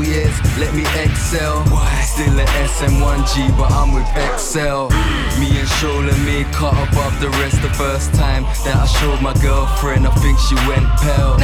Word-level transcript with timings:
couple 0.00 0.14
years, 0.14 0.58
let 0.58 0.74
me 0.74 0.82
excel. 1.02 1.64
Still 2.02 2.38
a 2.38 2.44
SM1G, 2.44 3.56
but 3.56 3.70
I'm 3.72 3.92
with 3.92 4.08
Excel. 4.16 4.88
Me 5.38 5.48
and 5.58 5.68
Shola 5.78 6.14
me 6.24 6.44
cut 6.52 6.74
above 6.88 7.18
the 7.20 7.28
rest 7.40 7.60
the 7.62 7.70
first 7.70 8.12
time 8.14 8.44
that 8.64 8.76
I 8.76 8.86
showed 8.86 9.20
my 9.22 9.34
girlfriend. 9.42 10.06
I 10.06 10.14
think 10.16 10.38
she 10.38 10.54
went 10.68 10.86
pale. 11.00 11.36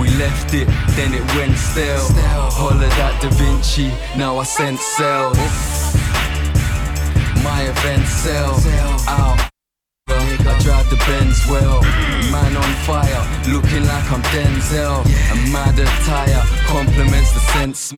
We 0.00 0.08
left 0.16 0.54
it, 0.54 0.68
then 0.96 1.12
it 1.14 1.24
went 1.36 1.56
stale. 1.56 2.06
Hollered 2.52 2.92
at 2.92 3.20
Da 3.20 3.30
Vinci, 3.30 3.88
now 4.16 4.38
I 4.38 4.44
sent 4.44 4.78
cells. 4.78 5.36
My 7.42 7.62
event 7.62 8.06
sell 8.06 8.54
out. 9.08 9.47
The 10.90 10.96
Benz 11.06 11.46
well. 11.46 11.82
Man 12.32 12.56
on 12.56 12.72
fire, 12.88 13.22
looking 13.52 13.84
like 13.84 14.10
I'm 14.10 14.22
Denzel. 14.32 15.04
A 15.04 15.36
mad 15.52 15.78
attire, 15.78 16.42
compliments 16.66 17.32
the 17.32 17.40
sense. 17.52 17.94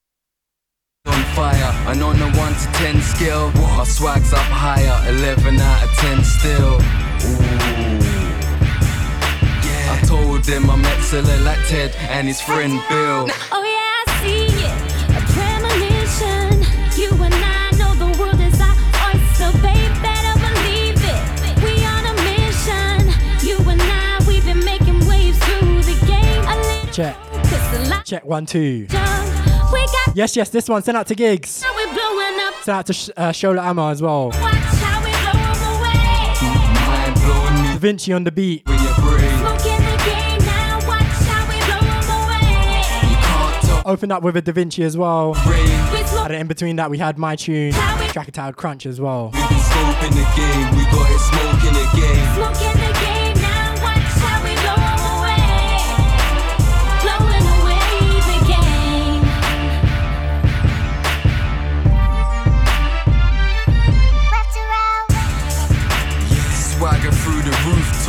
On 1.06 1.22
fire, 1.36 1.72
and 1.86 2.02
on 2.02 2.20
a 2.20 2.28
1 2.36 2.54
to 2.54 2.66
10 2.74 3.00
scale, 3.00 3.52
my 3.52 3.84
swag's 3.84 4.32
up 4.32 4.40
higher, 4.40 5.08
11 5.08 5.60
out 5.60 5.84
of 5.84 5.90
10 5.98 6.24
still. 6.24 6.80
Ooh. 7.28 8.00
I 9.92 10.00
told 10.06 10.42
them 10.44 10.68
I'm 10.68 10.84
excellent 10.84 11.42
like 11.42 11.64
Ted 11.68 11.94
and 12.10 12.26
his 12.26 12.40
friend 12.40 12.80
Bill. 12.88 13.28
Oh 13.52 13.62
yeah, 13.62 14.02
I 14.02 14.22
see 14.22 14.46
it. 14.46 14.99
Check. 27.00 27.16
Check 28.04 28.24
one, 28.26 28.44
two. 28.44 28.86
Yes, 30.14 30.36
yes, 30.36 30.50
this 30.50 30.68
one. 30.68 30.82
Send 30.82 30.98
out 30.98 31.06
to 31.06 31.14
gigs. 31.14 31.48
Send 31.48 32.76
out 32.76 32.84
to 32.84 32.92
Sh- 32.92 33.08
uh, 33.16 33.30
Shola 33.30 33.62
Amma 33.62 33.88
as 33.88 34.02
well. 34.02 34.32
Da 34.32 34.48
Vinci 37.78 38.12
on 38.12 38.24
the 38.24 38.30
beat. 38.30 38.64
Opened 43.86 44.12
up 44.12 44.22
with 44.22 44.36
a 44.36 44.42
Da 44.42 44.52
Vinci 44.52 44.84
as 44.84 44.98
well. 44.98 45.34
And 45.36 46.34
in 46.34 46.48
between 46.48 46.76
that, 46.76 46.90
we 46.90 46.98
had 46.98 47.16
my 47.16 47.34
tune, 47.34 47.72
Track 47.72 48.56
Crunch 48.56 48.84
as 48.84 49.00
well. 49.00 49.32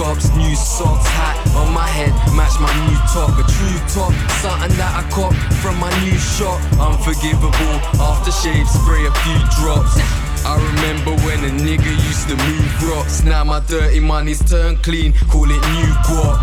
Rooftops, 0.01 0.35
new 0.35 0.55
socks, 0.55 1.07
hat 1.07 1.37
on 1.55 1.73
my 1.73 1.87
head, 1.87 2.11
match 2.35 2.59
my 2.59 2.71
new 2.85 2.97
top. 3.13 3.29
A 3.37 3.43
true 3.43 3.79
top, 3.93 4.13
something 4.41 4.75
that 4.77 4.91
I 4.95 5.03
cop 5.09 5.33
from 5.61 5.77
my 5.79 5.91
new 6.03 6.17
shop. 6.17 6.59
Unforgivable, 6.79 7.77
aftershave, 8.01 8.67
spray 8.67 9.05
a 9.05 9.13
few 9.23 9.39
drops. 9.61 9.95
I 10.43 10.57
remember 10.57 11.11
when 11.25 11.43
a 11.45 11.51
nigga 11.53 11.91
used 12.09 12.27
to 12.29 12.35
move 12.35 12.89
rocks. 12.89 13.23
Now 13.23 13.43
my 13.43 13.59
dirty 13.67 13.99
money's 13.99 14.43
turned 14.43 14.81
clean, 14.83 15.13
call 15.29 15.45
it 15.45 15.61
new 15.77 15.91
guap. 16.07 16.41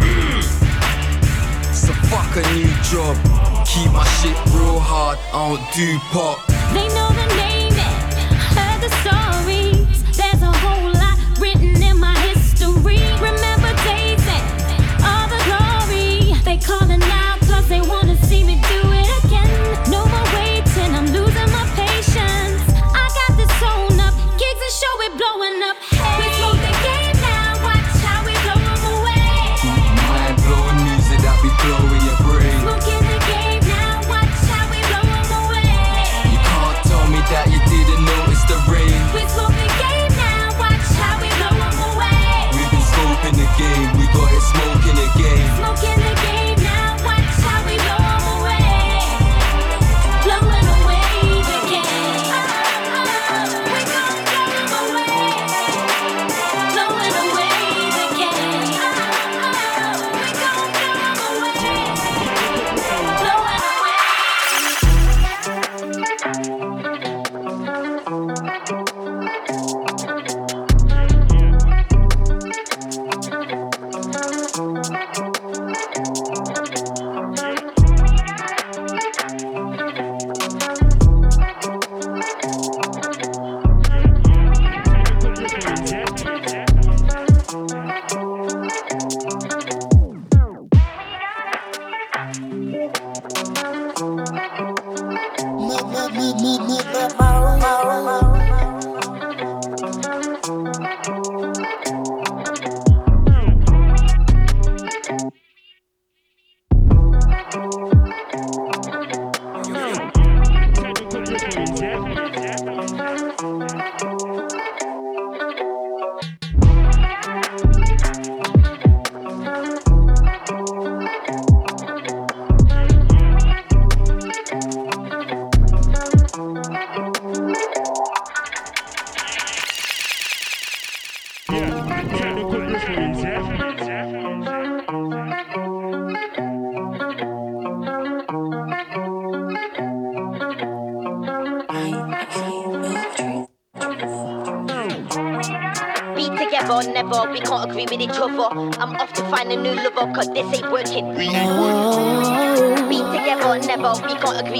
So 1.75 1.93
fuck 2.11 2.37
a 2.37 2.43
new 2.55 2.71
job. 2.91 3.17
Keep 3.67 3.93
my 3.93 4.07
shit 4.21 4.37
real 4.55 4.81
hard, 4.81 5.19
I 5.33 5.49
don't 5.49 5.63
do 5.75 5.99
pop. 6.13 6.39
They 6.73 6.87
know 6.95 7.09
the 7.11 7.38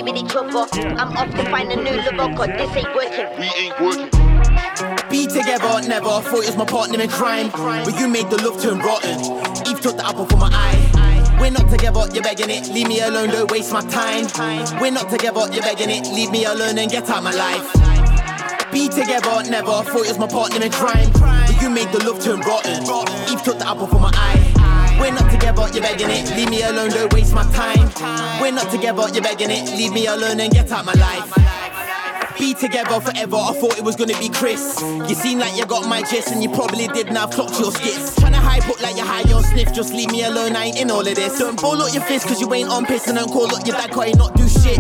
agree 0.01 0.13
with 0.13 0.23
each 0.23 0.37
other. 0.37 0.67
I'm 0.99 1.17
off 1.17 1.31
to 1.31 1.45
find 1.51 1.71
a 1.73 1.77
new 1.77 1.97
lover, 1.97 2.35
cause 2.37 2.49
this 2.49 2.77
ain't 2.77 2.95
working. 2.95 3.27
We 3.39 3.47
ain't 3.57 3.81
working. 3.81 4.11
Be 5.11 5.27
together, 5.27 5.89
never. 5.89 6.21
Thought 6.21 6.45
it 6.45 6.47
was 6.47 6.57
my 6.57 6.65
partner 6.65 7.01
in 7.01 7.09
crime. 7.09 7.51
But 7.51 7.99
you 7.99 8.09
made 8.09 8.31
the 8.31 8.37
love 8.43 8.61
turn 8.61 8.79
rotten. 8.79 9.21
Eve 9.67 9.81
took 9.81 9.97
the 9.97 10.07
apple 10.07 10.27
from 10.27 10.41
my 10.41 10.51
eye. 10.53 11.39
We're 11.41 11.51
not 11.51 11.71
together, 11.71 12.07
you're 12.13 12.23
begging 12.23 12.51
it. 12.51 12.69
Leave 12.69 12.89
me 12.89 13.01
alone, 13.01 13.31
don't 13.31 13.51
waste 13.51 13.73
my 13.73 13.83
time. 13.83 14.27
We're 14.81 14.91
not 14.91 15.11
together, 15.11 15.49
you're 15.53 15.63
begging 15.63 15.91
it. 15.91 16.07
Leave 16.13 16.31
me 16.31 16.45
alone 16.45 16.79
and 16.79 16.91
get 16.91 17.09
out 17.09 17.23
my 17.23 17.33
life. 17.33 17.73
Be 18.73 18.89
together, 18.89 19.43
never. 19.51 19.83
Thought 19.83 20.07
it 20.07 20.09
was 20.09 20.19
my 20.19 20.27
partner 20.27 20.65
in 20.65 20.73
crime. 20.73 21.11
But 21.13 21.63
you 21.63 21.71
made 21.71 21.91
the 21.93 22.05
love 22.05 22.23
turn 22.23 22.41
rotten. 22.41 22.83
Eve 23.33 23.43
took 23.43 23.59
the 23.59 23.69
apple 23.69 23.87
from 23.87 24.03
my 24.03 24.11
eye. 24.15 24.48
We're 25.01 25.13
not 25.13 25.31
together, 25.31 25.69
you're 25.73 25.83
begging 25.83 26.11
it. 26.11 26.35
Leave 26.37 26.51
me 26.51 26.63
alone, 26.63 26.91
don't 26.91 27.13
waste 27.13 27.35
my 27.35 27.45
time. 27.53 27.91
We're 28.41 28.53
not 28.53 28.71
together, 28.71 29.09
you're 29.13 29.23
begging 29.23 29.51
it. 29.51 29.71
Leave 29.77 29.93
me 29.93 30.07
alone 30.07 30.41
and 30.41 30.53
get 30.53 30.71
out 30.73 30.85
my 30.85 30.93
life. 30.95 31.33
Be 32.39 32.55
together 32.55 33.01
forever, 33.01 33.37
I 33.37 33.53
thought 33.53 33.79
it 33.79 33.83
was 33.85 33.97
gonna 33.97 34.17
be 34.19 34.29
Chris. 34.29 34.81
You 34.81 35.15
seem 35.17 35.41
like 35.41 35.57
you 35.57 35.67
got 35.67 35.89
my 35.89 36.03
gist, 36.03 36.31
and 36.31 36.41
you 36.41 36.49
probably 36.51 36.87
didn't 36.89 37.17
have 37.17 37.31
clocked 37.31 37.59
your 37.59 37.73
skits. 37.73 38.15
Tryna 38.15 38.37
hype 38.37 38.69
up 38.69 38.81
like 38.81 38.97
you're 38.97 39.05
high 39.05 39.23
on 39.33 39.43
sniff, 39.43 39.73
just 39.73 39.93
leave 39.93 40.13
me 40.13 40.23
alone, 40.23 40.55
I 40.55 40.67
ain't 40.67 40.79
in 40.79 40.91
all 40.91 41.01
of 41.01 41.15
this. 41.15 41.39
Don't 41.39 41.61
ball 41.61 41.83
up 41.83 41.93
your 41.93 42.03
fist, 42.05 42.29
cause 42.29 42.41
you 42.41 42.53
ain't 42.55 42.69
on 42.69 42.87
piss, 42.87 43.09
and 43.09 43.19
don't 43.19 43.29
call 43.29 43.53
up 43.53 43.67
your 43.67 43.77
dad, 43.77 43.91
cause 43.91 44.05
he 44.07 44.13
not 44.13 44.37
do 44.37 44.49
shit. 44.49 44.79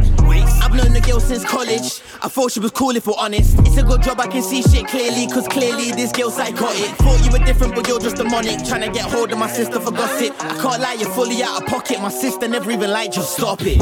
I've 0.62 0.74
known 0.74 0.92
the 0.92 1.00
girl 1.00 1.20
since 1.20 1.44
college. 1.44 2.02
I 2.22 2.28
thought 2.28 2.52
she 2.52 2.60
was 2.60 2.70
cool 2.72 2.96
if 2.96 3.06
we're 3.06 3.14
honest. 3.18 3.58
It's 3.60 3.76
a 3.76 3.82
good 3.82 4.02
job 4.02 4.20
I 4.20 4.26
can 4.26 4.42
see 4.42 4.62
shit 4.62 4.86
clearly, 4.86 5.26
cause 5.26 5.46
clearly 5.48 5.90
this 5.92 6.12
girl's 6.12 6.36
psychotic. 6.36 6.90
Thought 6.96 7.24
you 7.24 7.30
were 7.32 7.44
different, 7.44 7.74
but 7.74 7.86
you're 7.88 8.00
just 8.00 8.16
demonic. 8.16 8.64
Trying 8.66 8.82
to 8.82 8.90
get 8.90 9.10
hold 9.10 9.32
of 9.32 9.38
my 9.38 9.48
sister 9.48 9.80
for 9.80 9.92
gossip. 9.92 10.34
I 10.40 10.56
can't 10.60 10.80
lie, 10.80 10.96
you're 10.98 11.10
fully 11.10 11.42
out 11.42 11.62
of 11.62 11.68
pocket. 11.68 12.00
My 12.00 12.10
sister 12.10 12.48
never 12.48 12.70
even 12.70 12.90
liked, 12.90 13.14
just 13.14 13.36
stop 13.36 13.60
it. 13.62 13.78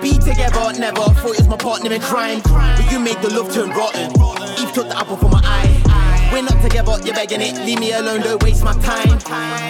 Be 0.00 0.18
together, 0.18 0.72
never. 0.78 1.02
Thought 1.20 1.34
it 1.34 1.38
was 1.38 1.48
my 1.48 1.56
partner 1.56 1.92
in 1.92 2.00
crime. 2.00 2.40
But 2.44 2.90
you 2.90 2.98
made 2.98 3.18
the 3.18 3.32
love 3.34 3.52
turn 3.52 3.70
rotten. 3.70 4.10
Eve 4.60 4.72
took 4.72 4.88
the 4.88 4.96
apple 4.98 5.16
from 5.16 5.30
my 5.30 5.40
eye. 5.42 6.30
We're 6.32 6.42
not 6.42 6.62
together, 6.62 6.98
you're 7.04 7.14
begging 7.14 7.42
it. 7.42 7.56
Leave 7.66 7.78
me 7.78 7.92
alone, 7.92 8.20
don't 8.20 8.42
waste 8.42 8.64
my 8.64 8.72
time. 8.80 9.18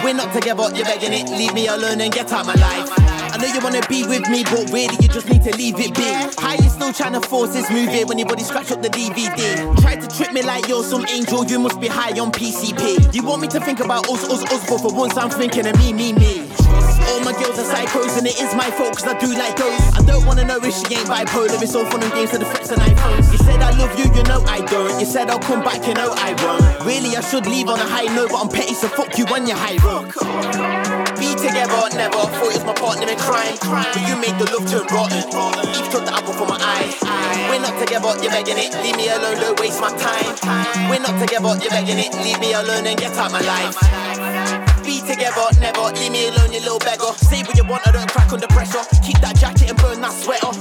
We're 0.03 0.13
not 0.13 0.33
together, 0.33 0.69
you're 0.73 0.85
begging 0.85 1.11
it. 1.11 1.29
Leave 1.29 1.53
me 1.53 1.67
alone 1.67 1.99
and 1.99 2.13
get 2.13 2.31
out 2.31 2.45
my 2.45 2.53
life. 2.53 3.12
Know 3.43 3.53
you 3.53 3.59
wanna 3.59 3.85
be 3.89 4.07
with 4.07 4.29
me, 4.29 4.45
but 4.45 4.71
really 4.71 4.95
you 5.01 5.09
just 5.09 5.27
need 5.27 5.43
to 5.43 5.53
leave 5.57 5.77
it 5.77 5.93
be. 5.93 6.41
How 6.41 6.53
you 6.53 6.69
still 6.69 6.93
trying 6.93 7.11
to 7.11 7.19
force 7.19 7.51
this 7.51 7.69
movie 7.69 8.05
when 8.05 8.17
your 8.17 8.25
body 8.25 8.41
scratch 8.41 8.71
up 8.71 8.81
the 8.81 8.87
DVD? 8.87 9.81
Try 9.81 9.97
to 9.97 10.07
trip 10.07 10.31
me 10.31 10.43
like 10.43 10.69
you're 10.69 10.81
some 10.81 11.05
angel, 11.09 11.43
you 11.43 11.59
must 11.59 11.81
be 11.81 11.89
high 11.89 12.17
on 12.21 12.31
PCP. 12.31 13.13
You 13.13 13.21
want 13.21 13.41
me 13.41 13.49
to 13.49 13.59
think 13.59 13.81
about 13.81 14.07
us, 14.09 14.23
us, 14.29 14.43
us, 14.45 14.69
but 14.69 14.77
for 14.77 14.95
once 14.95 15.17
I'm 15.17 15.29
thinking 15.29 15.67
of 15.67 15.77
me, 15.77 15.91
me, 15.91 16.13
me. 16.13 16.62
All 17.09 17.19
my 17.21 17.33
girls 17.33 17.59
are 17.59 17.67
psychos 17.67 18.17
and 18.17 18.27
it 18.27 18.39
is 18.39 18.53
my 18.55 18.69
fault 18.71 18.97
cause 18.97 19.07
I 19.07 19.17
do 19.19 19.33
like 19.33 19.55
those. 19.55 19.81
I 19.97 20.01
don't 20.05 20.25
wanna 20.25 20.43
know 20.43 20.57
if 20.61 20.73
she 20.73 20.95
ain't 20.95 21.07
bipolar, 21.07 21.61
it's 21.61 21.75
all 21.75 21.85
fun 21.85 22.03
and 22.03 22.13
games 22.13 22.31
to 22.31 22.37
the 22.37 22.45
flips 22.45 22.69
and 22.71 22.81
iPhones. 22.81 23.31
You 23.31 23.37
said 23.39 23.61
I 23.61 23.71
love 23.77 23.97
you, 23.97 24.05
you 24.13 24.23
know 24.23 24.41
I 24.47 24.61
don't. 24.61 24.99
You 24.99 25.05
said 25.05 25.29
I'll 25.29 25.39
come 25.39 25.63
back, 25.63 25.87
you 25.87 25.93
know 25.93 26.13
I 26.17 26.33
won't. 26.43 26.85
Really, 26.85 27.15
I 27.15 27.21
should 27.21 27.47
leave 27.47 27.67
on 27.69 27.79
a 27.79 27.87
high 27.87 28.13
note, 28.13 28.31
but 28.31 28.41
I'm 28.41 28.49
petty, 28.49 28.73
so 28.73 28.87
fuck 28.87 29.17
you 29.17 29.25
on 29.27 29.47
your 29.47 29.57
high 29.57 29.77
road. 29.83 30.11
Be 31.19 31.31
together, 31.35 31.79
never. 31.95 32.23
Thought 32.33 32.51
it 32.51 32.59
was 32.59 32.65
my 32.65 32.73
partner 32.73 33.07
in 33.07 33.17
crime. 33.17 33.55
But 33.61 34.03
you 34.07 34.15
made 34.19 34.35
the 34.39 34.49
love 34.51 34.67
turn 34.69 34.85
rotten. 34.91 35.23
Eve 35.71 35.89
took 35.91 36.03
the 36.05 36.13
apple 36.13 36.33
from 36.33 36.49
my 36.49 36.57
eye. 36.59 36.91
We're 37.49 37.61
not 37.61 37.79
together, 37.79 38.11
you're 38.21 38.31
begging 38.31 38.57
it. 38.57 38.73
Leave 38.83 38.97
me 38.97 39.09
alone, 39.09 39.37
don't 39.39 39.59
waste 39.59 39.79
my 39.79 39.91
time. 39.95 40.35
We're 40.89 40.99
not 40.99 41.19
together, 41.19 41.55
you're 41.61 41.71
begging 41.71 41.99
it. 41.99 42.13
Leave 42.15 42.39
me 42.39 42.53
alone 42.53 42.87
and 42.87 42.97
get 42.99 43.15
out 43.17 43.31
my 43.31 43.41
life. 43.41 44.72
Be 44.83 44.99
together, 44.99 45.47
never 45.59 45.95
leave 45.95 46.11
me 46.11 46.27
alone, 46.27 46.51
you 46.51 46.59
little 46.59 46.79
beggar. 46.79 47.15
Say 47.15 47.41
what 47.43 47.55
you 47.55 47.63
want, 47.63 47.87
I 47.87 47.91
don't 47.91 48.09
crack 48.11 48.31
under 48.33 48.47
pressure. 48.47 48.83
Keep 49.01 49.19
that 49.23 49.35
jacket 49.39 49.69
and 49.69 49.79
burn 49.79 50.01
that 50.01 50.11
sweater. 50.11 50.51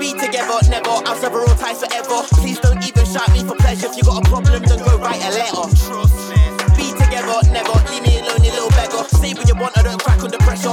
Be 0.00 0.16
together, 0.16 0.58
never. 0.72 1.04
I'll 1.04 1.16
sever 1.16 1.40
all 1.40 1.54
ties 1.60 1.84
forever. 1.84 2.24
Please 2.40 2.58
don't 2.60 2.80
even 2.80 3.04
shout 3.04 3.28
me 3.32 3.44
for 3.44 3.54
pleasure. 3.56 3.88
If 3.92 3.96
you 3.96 4.02
got 4.02 4.24
a 4.24 4.28
problem, 4.28 4.62
then 4.64 4.78
go 4.80 4.96
write 4.96 5.20
a 5.20 5.30
letter. 5.30 5.68
Be 6.72 6.88
together, 6.96 7.36
never 7.52 7.76
leave 7.92 8.02
me 8.02 8.18
alone, 8.24 8.42
you 8.44 8.52
little 8.56 8.72
beggar. 8.72 9.04
Say 9.20 9.34
what 9.34 9.46
you 9.46 9.56
want, 9.60 9.76
I 9.76 9.82
don't 9.82 10.00
crack 10.00 10.24
under 10.24 10.38
pressure. 10.38 10.72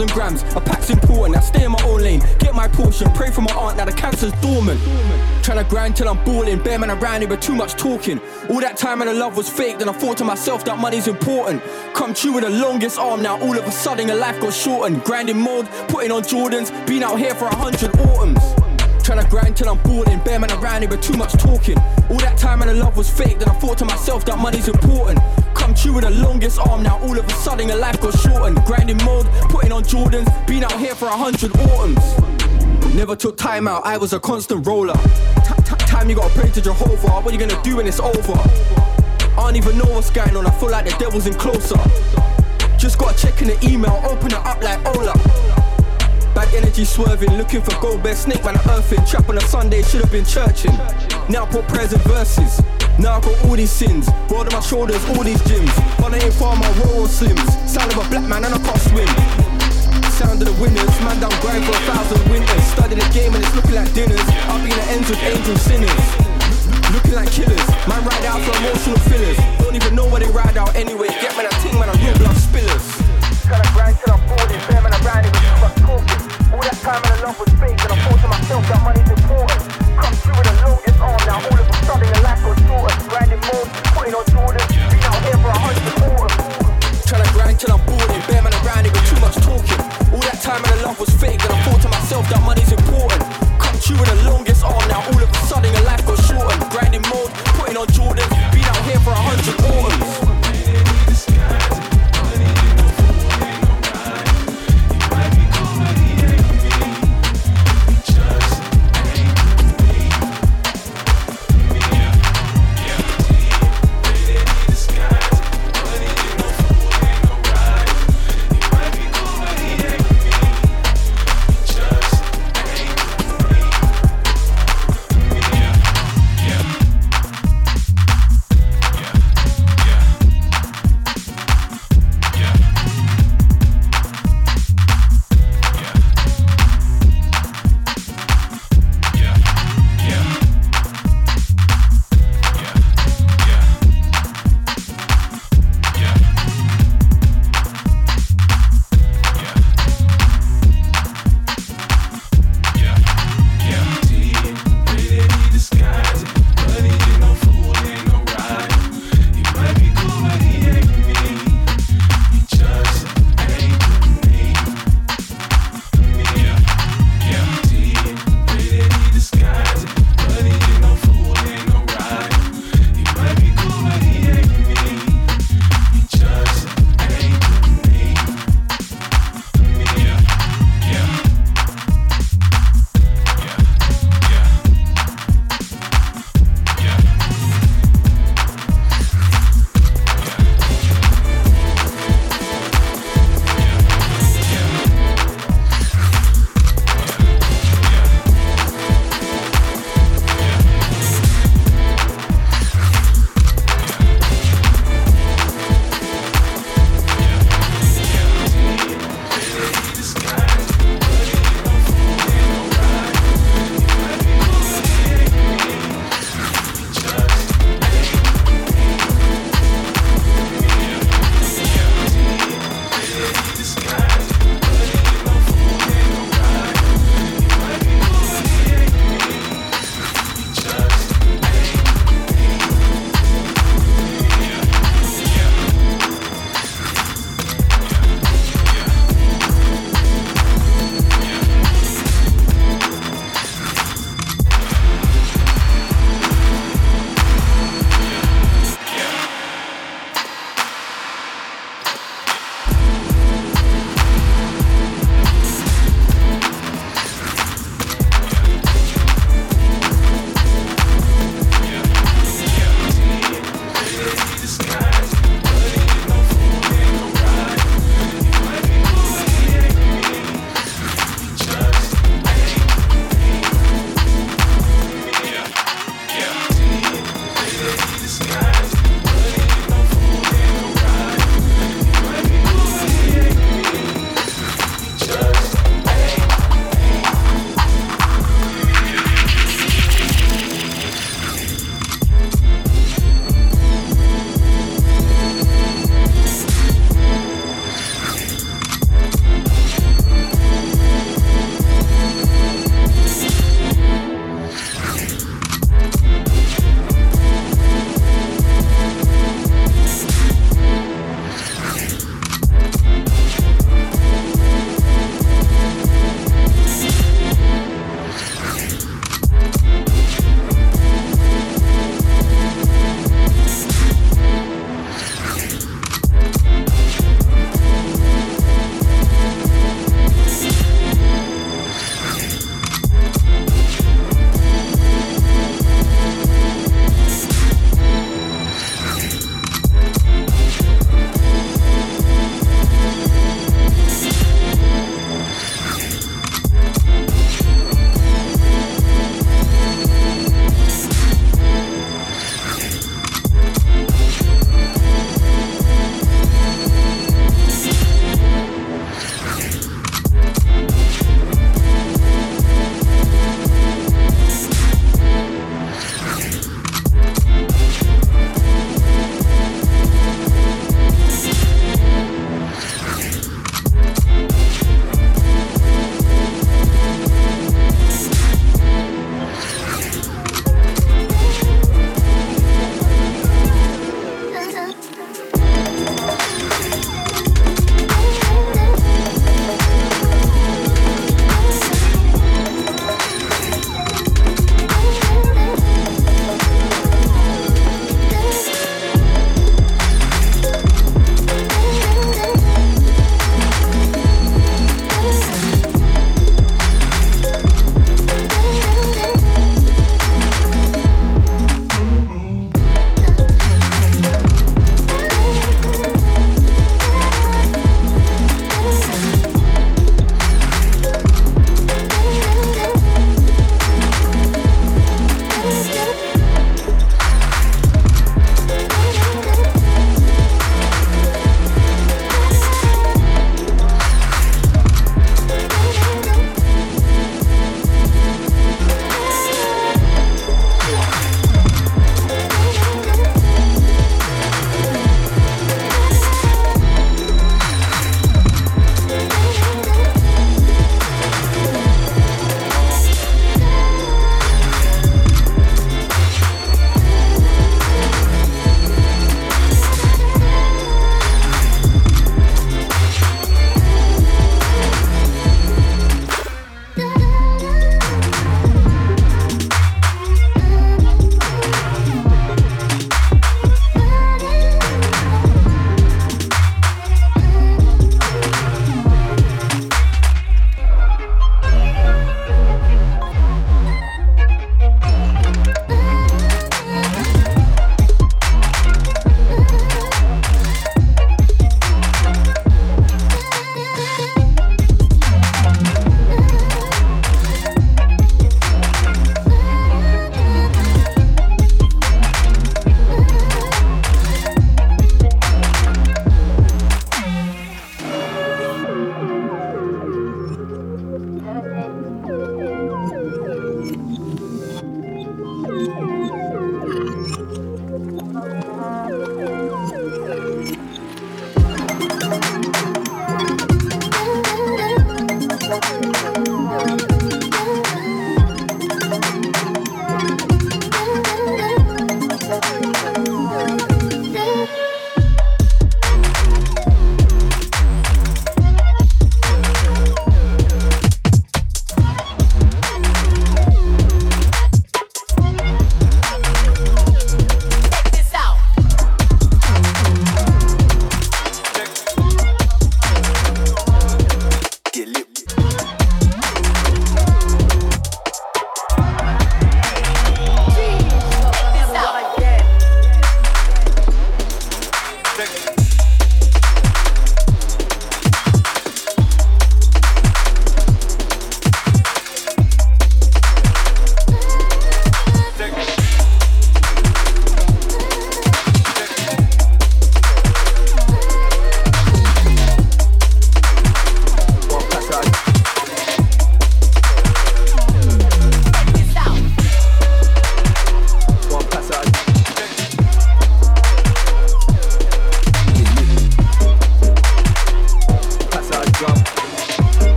Thousand 0.00 0.14
grams. 0.14 0.42
A 0.54 0.60
pack's 0.60 0.90
important, 0.90 1.36
I 1.36 1.40
stay 1.40 1.64
in 1.64 1.72
my 1.72 1.82
own 1.84 2.02
lane. 2.02 2.22
Get 2.38 2.54
my 2.54 2.68
portion, 2.68 3.10
pray 3.12 3.30
for 3.30 3.42
my 3.42 3.52
aunt, 3.52 3.76
now 3.76 3.84
the 3.84 3.92
cancer's 3.92 4.32
dormant. 4.40 4.80
Tryna 5.42 5.68
grind 5.68 5.96
till 5.96 6.08
I'm 6.08 6.22
balling. 6.24 6.62
Bare 6.62 6.78
man 6.78 6.90
around 6.90 7.20
here, 7.20 7.28
but 7.28 7.42
too 7.42 7.54
much 7.54 7.74
talking. 7.74 8.20
All 8.48 8.60
that 8.60 8.76
time 8.76 9.00
and 9.00 9.10
the 9.10 9.14
love 9.14 9.36
was 9.36 9.48
fake, 9.48 9.78
then 9.78 9.88
I 9.88 9.92
thought 9.92 10.16
to 10.18 10.24
myself 10.24 10.64
that 10.64 10.78
money's 10.78 11.08
important. 11.08 11.62
Come 11.94 12.14
true 12.14 12.32
with 12.32 12.44
the 12.44 12.50
longest 12.50 12.98
arm, 12.98 13.22
now 13.22 13.40
all 13.40 13.56
of 13.56 13.64
a 13.64 13.72
sudden 13.72 14.08
your 14.08 14.16
life 14.16 14.40
got 14.40 14.54
shortened. 14.54 15.02
Grinding 15.04 15.38
mode, 15.38 15.66
putting 15.88 16.12
on 16.12 16.22
Jordans, 16.22 16.70
been 16.86 17.02
out 17.02 17.18
here 17.18 17.34
for 17.34 17.46
a 17.46 17.54
hundred 17.54 17.94
autumns. 18.00 18.38
Tryna 19.02 19.28
grind 19.28 19.56
till 19.56 19.68
I'm 19.68 19.82
boarding, 19.82 20.18
bare 20.20 20.38
man 20.38 20.52
around 20.52 20.82
here 20.82 20.90
with 20.90 21.02
too 21.02 21.16
much 21.16 21.32
talking. 21.32 21.78
All 22.10 22.18
that 22.18 22.36
time 22.38 22.62
and 22.62 22.70
the 22.70 22.74
love 22.74 22.96
was 22.96 23.10
fake, 23.10 23.38
then 23.38 23.48
I 23.48 23.54
thought 23.54 23.78
to 23.78 23.84
myself 23.84 24.24
that 24.26 24.38
money's 24.38 24.68
important. 24.68 25.18
True 25.80 25.94
with 25.94 26.04
the 26.04 26.10
longest 26.10 26.58
arm, 26.58 26.82
now 26.82 27.00
all 27.00 27.18
of 27.18 27.26
a 27.26 27.30
sudden 27.30 27.68
your 27.68 27.78
life 27.78 27.98
got 28.02 28.12
shortened. 28.18 28.62
Grinding 28.66 28.98
mode, 29.02 29.26
putting 29.48 29.72
on 29.72 29.82
Jordans, 29.82 30.28
been 30.46 30.62
out 30.62 30.78
here 30.78 30.94
for 30.94 31.06
a 31.06 31.16
hundred 31.16 31.56
autumns. 31.56 32.94
Never 32.94 33.16
took 33.16 33.38
time 33.38 33.66
out, 33.66 33.86
I 33.86 33.96
was 33.96 34.12
a 34.12 34.20
constant 34.20 34.66
roller. 34.66 34.92
Time 35.88 36.10
you 36.10 36.16
gotta 36.16 36.38
pray 36.38 36.50
to 36.50 36.60
Jehovah, 36.60 37.22
what 37.22 37.32
you 37.32 37.40
gonna 37.40 37.62
do 37.62 37.76
when 37.76 37.86
it's 37.86 37.98
over? 37.98 38.34
I 38.34 39.36
don't 39.36 39.56
even 39.56 39.78
know 39.78 39.86
what's 39.86 40.10
going 40.10 40.36
on, 40.36 40.46
I 40.46 40.50
feel 40.50 40.70
like 40.70 40.84
the 40.84 40.94
devil's 40.98 41.26
in 41.26 41.32
closer. 41.32 41.78
Just 42.76 42.98
gotta 42.98 43.16
check 43.16 43.40
in 43.40 43.48
the 43.48 43.58
email, 43.66 44.02
open 44.04 44.26
it 44.26 44.34
up 44.34 44.62
like 44.62 44.84
Ola. 44.94 45.14
Bad 46.34 46.54
energy 46.54 46.84
swerving, 46.84 47.32
looking 47.38 47.62
for 47.62 47.80
gold, 47.80 48.02
bear 48.02 48.14
snake 48.14 48.44
man, 48.44 48.56
earthing. 48.68 49.02
Trap 49.06 49.30
on 49.30 49.38
a 49.38 49.40
Sunday, 49.40 49.80
should 49.80 50.02
have 50.02 50.12
been 50.12 50.26
churching. 50.26 50.76
Now 51.30 51.46
put 51.46 51.66
prayers 51.68 51.94
and 51.94 52.02
verses. 52.02 52.60
Now 53.00 53.16
I 53.16 53.20
got 53.24 53.32
all 53.48 53.56
these 53.56 53.72
sins, 53.72 54.12
rolled 54.28 54.52
on 54.52 54.52
my 54.52 54.60
shoulders, 54.60 55.00
all 55.16 55.24
these 55.24 55.40
gyms. 55.48 55.72
But 55.96 56.12
I 56.12 56.20
ain't 56.20 56.34
far 56.36 56.54
my 56.54 56.68
roll 56.84 57.08
slims. 57.08 57.48
Sound 57.64 57.88
of 57.96 58.04
a 58.04 58.04
black 58.12 58.28
man 58.28 58.44
and 58.44 58.52
I 58.52 58.60
can't 58.60 58.76
swim. 58.76 59.08
Sound 60.20 60.44
of 60.44 60.52
the 60.52 60.56
winners, 60.60 60.92
man 61.00 61.16
down 61.16 61.32
grind 61.40 61.64
for 61.64 61.72
a 61.72 61.82
thousand 61.88 62.20
winters. 62.28 62.60
Study 62.76 63.00
the 63.00 63.08
game 63.16 63.32
and 63.32 63.40
it's 63.40 63.56
looking 63.56 63.72
like 63.72 63.88
dinners. 63.96 64.20
I'll 64.52 64.60
be 64.60 64.68
in 64.68 64.76
the 64.76 64.86
ends 64.92 65.08
with 65.08 65.22
angel 65.24 65.56
sinners. 65.56 66.04
Looking 66.92 67.16
like 67.16 67.32
killers, 67.32 67.64
man 67.88 68.04
ride 68.04 68.26
out 68.28 68.44
for 68.44 68.52
emotional 68.60 69.00
fillers. 69.08 69.38
Don't 69.64 69.74
even 69.74 69.96
know 69.96 70.04
where 70.04 70.20
they 70.20 70.28
ride 70.28 70.60
out 70.60 70.76
anyway. 70.76 71.08
Get 71.24 71.32
man 71.40 71.48
a 71.48 71.52
ting, 71.64 71.80
man, 71.80 71.88
I 71.88 71.96
real 72.04 72.12
blood 72.20 72.36
spillers. 72.36 72.89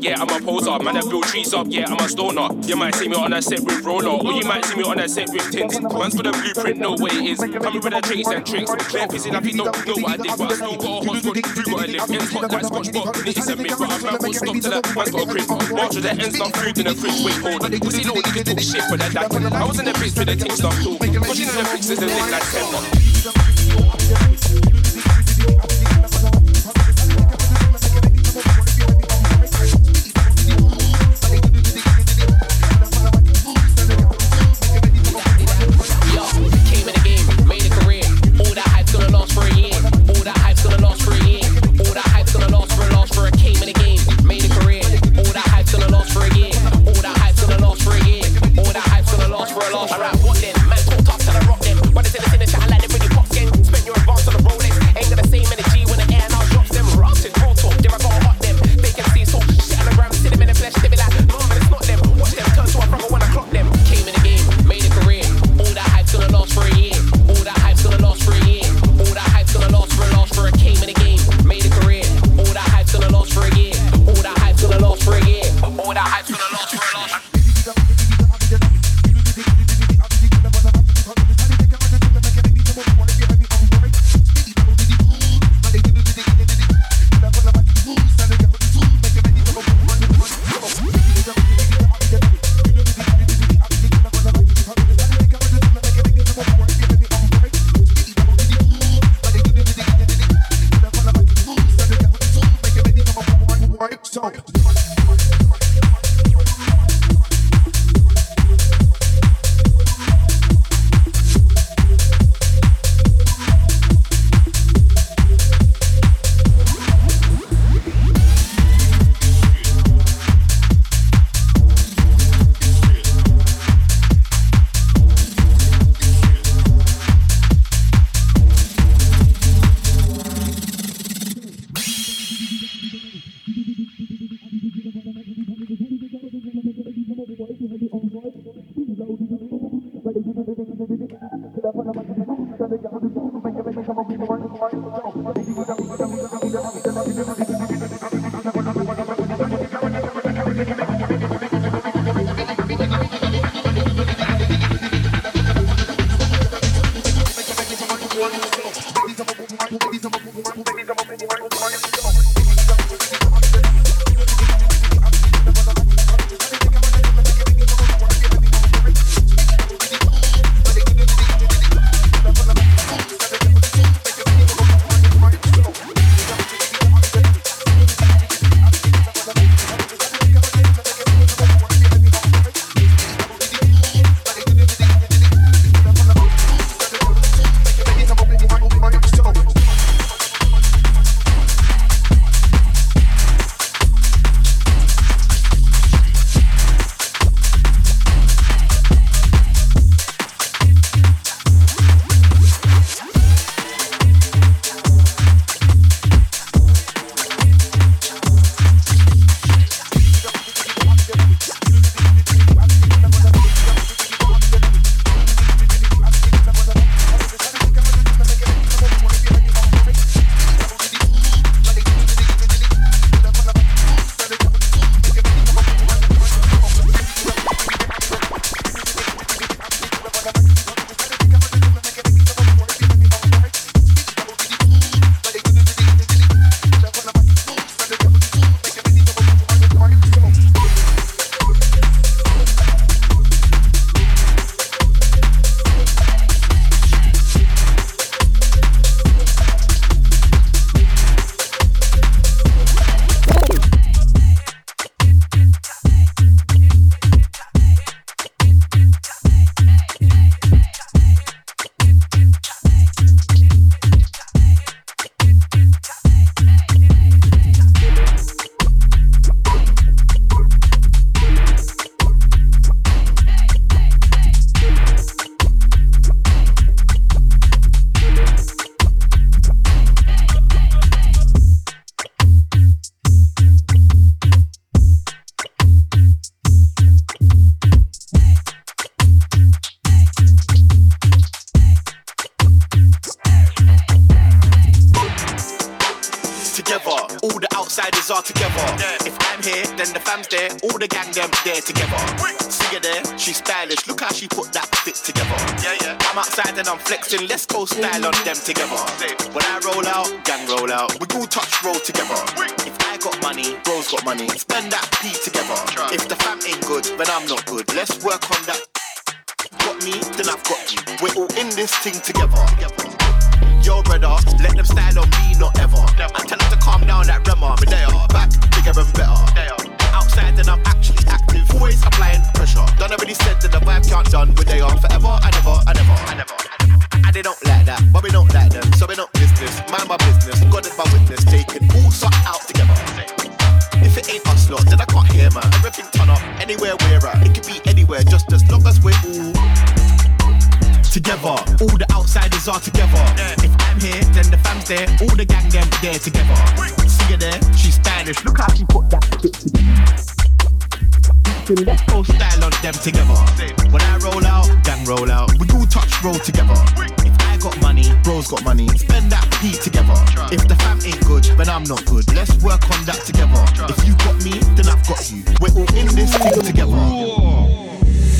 yeah, 0.01 0.15
I'm 0.19 0.29
a 0.29 0.45
poser. 0.45 0.77
Man, 0.79 0.97
I 0.97 1.01
build 1.01 1.23
trees 1.23 1.53
up, 1.53 1.67
yeah, 1.69 1.85
I'm 1.87 1.99
a 1.99 2.09
stoner. 2.09 2.49
You 2.65 2.75
might 2.75 2.95
see 2.95 3.07
me 3.07 3.15
on 3.15 3.33
a 3.33 3.41
set 3.41 3.59
with 3.61 3.83
roller, 3.83 4.09
or 4.09 4.33
you 4.33 4.45
might 4.45 4.65
see 4.65 4.75
me 4.75 4.83
on 4.83 4.99
a 4.99 5.07
set 5.07 5.29
with 5.31 5.51
tins. 5.51 5.79
One's 5.81 6.15
for 6.15 6.23
the 6.23 6.31
blueprint, 6.31 6.77
know 6.79 6.91
what 6.91 7.13
it 7.13 7.23
is. 7.23 7.39
Coming 7.39 7.81
with 7.81 7.93
the 7.93 8.01
traits 8.01 8.29
and 8.29 8.45
tricks. 8.45 8.71
Clear 8.87 9.07
pissing 9.07 9.35
up, 9.35 9.43
you 9.43 9.57
don't 9.57 9.87
know 9.87 9.95
what 10.01 10.11
I 10.11 10.17
did, 10.17 10.37
but 10.37 10.51
I 10.51 10.55
still 10.55 10.77
got 10.77 10.93
a 10.93 11.05
hot 11.05 11.23
spot. 11.23 11.47
You 11.55 11.63
gotta 11.65 11.91
live. 11.91 12.09
Ends 12.09 12.31
hot, 12.31 12.49
that 12.49 12.65
scotch 12.65 12.91
but 12.93 13.27
It 13.27 13.37
is 13.37 13.47
a 13.49 13.55
myth, 13.55 13.75
but 13.77 13.89
I'm 13.89 14.01
not 14.01 14.35
stop 14.35 14.55
till 14.55 14.71
that 14.71 14.95
man's 14.95 15.11
got 15.11 15.21
a 15.21 15.25
grip. 15.25 15.49
March 15.49 15.95
with 15.95 16.03
the 16.03 16.11
ends, 16.11 16.39
done 16.39 16.51
food 16.51 16.77
in 16.77 16.85
the 16.85 16.95
fridge, 16.95 17.19
wait, 17.23 17.37
hold 17.43 17.63
on. 17.63 17.79
Pussy 17.79 18.03
little 18.03 18.21
niggas 18.21 18.45
talk 18.45 18.59
shit, 18.59 18.83
but 18.89 18.99
that 18.99 19.53
I 19.53 19.65
was 19.65 19.79
in 19.79 19.85
the 19.85 19.93
bits 19.93 20.15
with 20.15 20.27
the 20.27 20.35
things 20.35 20.57
stuff 20.57 20.75
too. 20.83 20.97
Pushing 20.97 21.49
in 21.49 21.55
the 21.55 21.65
fixes 21.65 21.99
and 21.99 22.11
lit 22.11 22.31
like 22.31 22.43
10 22.51 22.98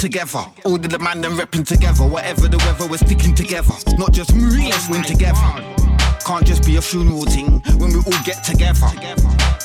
together. 0.09 0.43
All 0.65 0.75
of 0.75 0.89
the 0.89 0.97
man 0.97 1.21
them 1.21 1.37
repping 1.37 1.65
together. 1.67 2.03
Whatever 2.03 2.47
the 2.47 2.57
weather, 2.65 2.87
we're 2.89 2.97
sticking 2.97 3.35
together. 3.35 3.73
Not 3.97 4.11
just 4.11 4.33
me, 4.33 4.69
let's 4.69 4.89
win 4.89 5.03
together. 5.03 5.37
Can't 6.25 6.45
just 6.45 6.65
be 6.65 6.77
a 6.77 6.81
funeral 6.81 7.25
thing 7.25 7.61
when 7.77 7.93
we 7.93 7.97
all 7.97 8.23
get 8.25 8.43
together. 8.43 8.89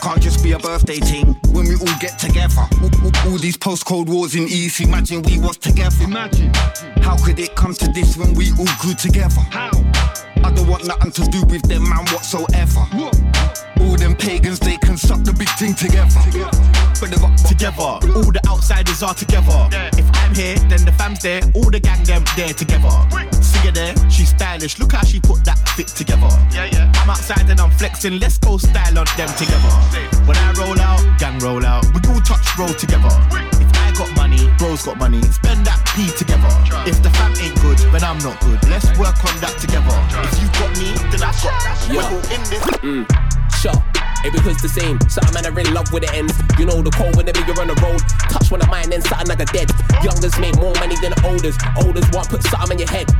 Can't 0.02 0.20
just 0.20 0.44
be 0.44 0.52
a 0.52 0.58
birthday 0.58 1.00
thing 1.00 1.32
when 1.52 1.64
we 1.66 1.76
all 1.76 1.96
get 1.98 2.18
together. 2.18 2.60
All, 2.82 2.92
all, 3.04 3.32
all 3.32 3.38
these 3.38 3.56
post 3.56 3.86
cold 3.86 4.08
wars 4.08 4.34
in 4.34 4.44
East, 4.44 4.80
imagine 4.80 5.22
we 5.22 5.38
was 5.38 5.56
together. 5.56 6.04
Imagine. 6.04 6.52
How 7.00 7.16
could 7.24 7.38
it 7.38 7.54
come 7.56 7.72
to 7.74 7.88
this 7.92 8.16
when 8.18 8.34
we 8.34 8.50
all 8.52 8.74
grew 8.80 8.94
together? 8.94 9.40
How? 9.48 9.72
I 10.44 10.52
don't 10.52 10.68
want 10.68 10.86
nothing 10.86 11.12
to 11.12 11.24
do 11.30 11.40
with 11.46 11.62
them 11.62 11.88
man 11.88 12.04
whatsoever. 12.12 12.84
Them 14.04 14.14
pagans, 14.14 14.60
they 14.60 14.76
can 14.76 14.96
suck 14.98 15.24
the 15.24 15.32
big 15.32 15.48
thing 15.56 15.72
together. 15.72 16.20
But 17.00 17.08
they're 17.08 17.24
up 17.24 17.36
together. 17.40 17.96
All 18.12 18.28
the 18.28 18.40
outsiders 18.46 19.02
are 19.02 19.14
together. 19.14 19.68
If 19.96 20.04
I'm 20.20 20.34
here, 20.34 20.56
then 20.68 20.84
the 20.84 20.92
fam's 20.92 21.22
there. 21.22 21.40
All 21.54 21.70
the 21.70 21.80
gang 21.80 22.04
them 22.04 22.22
there 22.36 22.52
together. 22.52 22.92
See 23.40 23.64
her 23.64 23.72
there, 23.72 23.94
she's 24.10 24.28
stylish. 24.28 24.78
Look 24.78 24.92
how 24.92 25.04
she 25.04 25.20
put 25.20 25.44
that 25.48 25.56
fit 25.76 25.88
together. 25.88 26.28
Yeah, 26.52 26.68
yeah. 26.68 26.92
I'm 27.00 27.10
outside 27.10 27.48
and 27.48 27.58
I'm 27.60 27.70
flexing. 27.70 28.20
Let's 28.20 28.36
go 28.36 28.58
style 28.58 28.98
on 28.98 29.08
them 29.16 29.32
together. 29.40 29.72
When 30.28 30.36
I 30.36 30.52
roll 30.60 30.78
out, 30.80 31.00
gang 31.18 31.38
roll 31.40 31.64
out. 31.64 31.88
We 31.96 32.00
all 32.12 32.20
touch 32.20 32.44
roll 32.58 32.74
together. 32.76 33.08
If 33.56 33.72
I 33.80 33.88
got 33.96 34.12
money, 34.16 34.52
bro's 34.58 34.84
got 34.84 34.98
money. 34.98 35.22
Spend 35.32 35.64
that 35.64 35.80
P 35.96 36.12
together. 36.12 36.52
If 36.84 37.00
the 37.02 37.08
fam 37.16 37.32
ain't 37.40 37.56
good, 37.64 37.80
then 37.88 38.04
I'm 38.04 38.18
not 38.20 38.36
good. 38.44 38.60
Let's 38.68 38.86
work 39.00 39.16
on 39.24 39.36
that 39.40 39.56
together. 39.56 39.96
If 40.28 40.36
you 40.44 40.48
got 40.60 40.72
me, 40.76 40.92
then 41.08 41.24
I've 41.24 41.40
got 41.40 41.56
that. 41.64 41.76
We're 41.88 42.04
all 42.04 42.24
in 42.28 42.42
this. 42.52 42.64
Mm. 42.84 43.08
Sure. 43.64 43.93
Every 44.24 44.40
hood's 44.40 44.62
the 44.62 44.68
same. 44.68 44.98
Something 45.08 45.34
man 45.34 45.44
I 45.44 45.50
really 45.50 45.70
love 45.70 45.92
with 45.92 46.04
it 46.04 46.14
ends. 46.14 46.32
You 46.58 46.64
know 46.64 46.80
the 46.80 46.90
cold 46.90 47.16
whenever 47.16 47.40
you're 47.44 47.60
on 47.60 47.68
the 47.68 47.76
road. 47.84 48.00
Touch 48.32 48.50
one 48.50 48.62
of 48.62 48.70
mine, 48.70 48.88
then 48.88 49.02
something 49.02 49.28
like 49.28 49.40
a 49.40 49.48
dead. 49.52 49.70
Youngers 50.02 50.38
make 50.40 50.56
more 50.56 50.72
money 50.80 50.96
than 51.02 51.12
the 51.12 51.20
olders. 51.28 51.56
Olders 51.76 52.08
want 52.10 52.28
put 52.30 52.42
something 52.42 52.80
in 52.80 52.86
your 52.86 52.88
head. 52.88 53.12